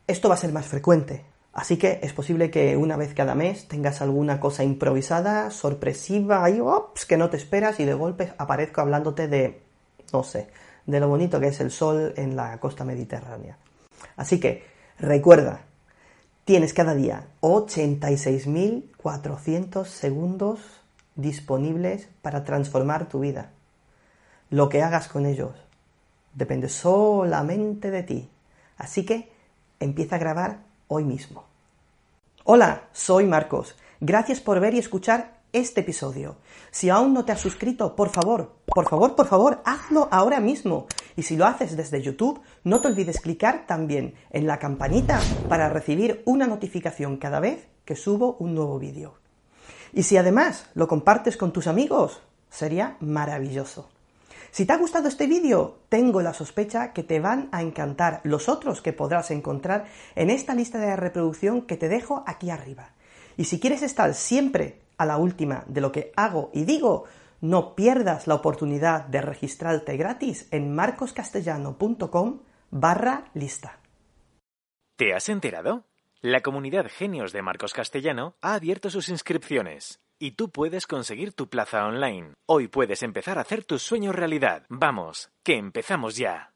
[0.06, 1.24] esto va a ser más frecuente.
[1.52, 6.60] Así que es posible que una vez cada mes tengas alguna cosa improvisada, sorpresiva, y
[6.60, 9.60] ops, que no te esperas y de golpe aparezco hablándote de
[10.12, 10.48] no sé,
[10.86, 13.56] de lo bonito que es el sol en la costa mediterránea.
[14.16, 14.64] Así que,
[14.98, 15.60] recuerda,
[16.44, 20.60] tienes cada día 86.400 segundos
[21.14, 23.50] disponibles para transformar tu vida.
[24.48, 25.52] Lo que hagas con ellos
[26.34, 28.28] depende solamente de ti.
[28.76, 29.30] Así que
[29.78, 30.58] empieza a grabar
[30.90, 31.44] hoy mismo.
[32.44, 33.76] Hola, soy Marcos.
[34.00, 36.36] Gracias por ver y escuchar este episodio.
[36.72, 40.86] Si aún no te has suscrito, por favor, por favor, por favor, hazlo ahora mismo.
[41.16, 45.68] Y si lo haces desde YouTube, no te olvides clicar también en la campanita para
[45.68, 49.14] recibir una notificación cada vez que subo un nuevo vídeo.
[49.92, 53.88] Y si además lo compartes con tus amigos, sería maravilloso.
[54.50, 58.48] Si te ha gustado este vídeo, tengo la sospecha que te van a encantar los
[58.48, 59.86] otros que podrás encontrar
[60.16, 62.90] en esta lista de reproducción que te dejo aquí arriba.
[63.36, 67.04] Y si quieres estar siempre a la última de lo que hago y digo,
[67.40, 72.40] no pierdas la oportunidad de registrarte gratis en marcoscastellano.com
[72.70, 73.78] barra lista.
[74.96, 75.84] ¿Te has enterado?
[76.20, 81.48] La comunidad Genios de Marcos Castellano ha abierto sus inscripciones y tú puedes conseguir tu
[81.48, 82.34] plaza online.
[82.46, 84.66] Hoy puedes empezar a hacer tus sueños realidad.
[84.68, 86.52] Vamos, que empezamos ya.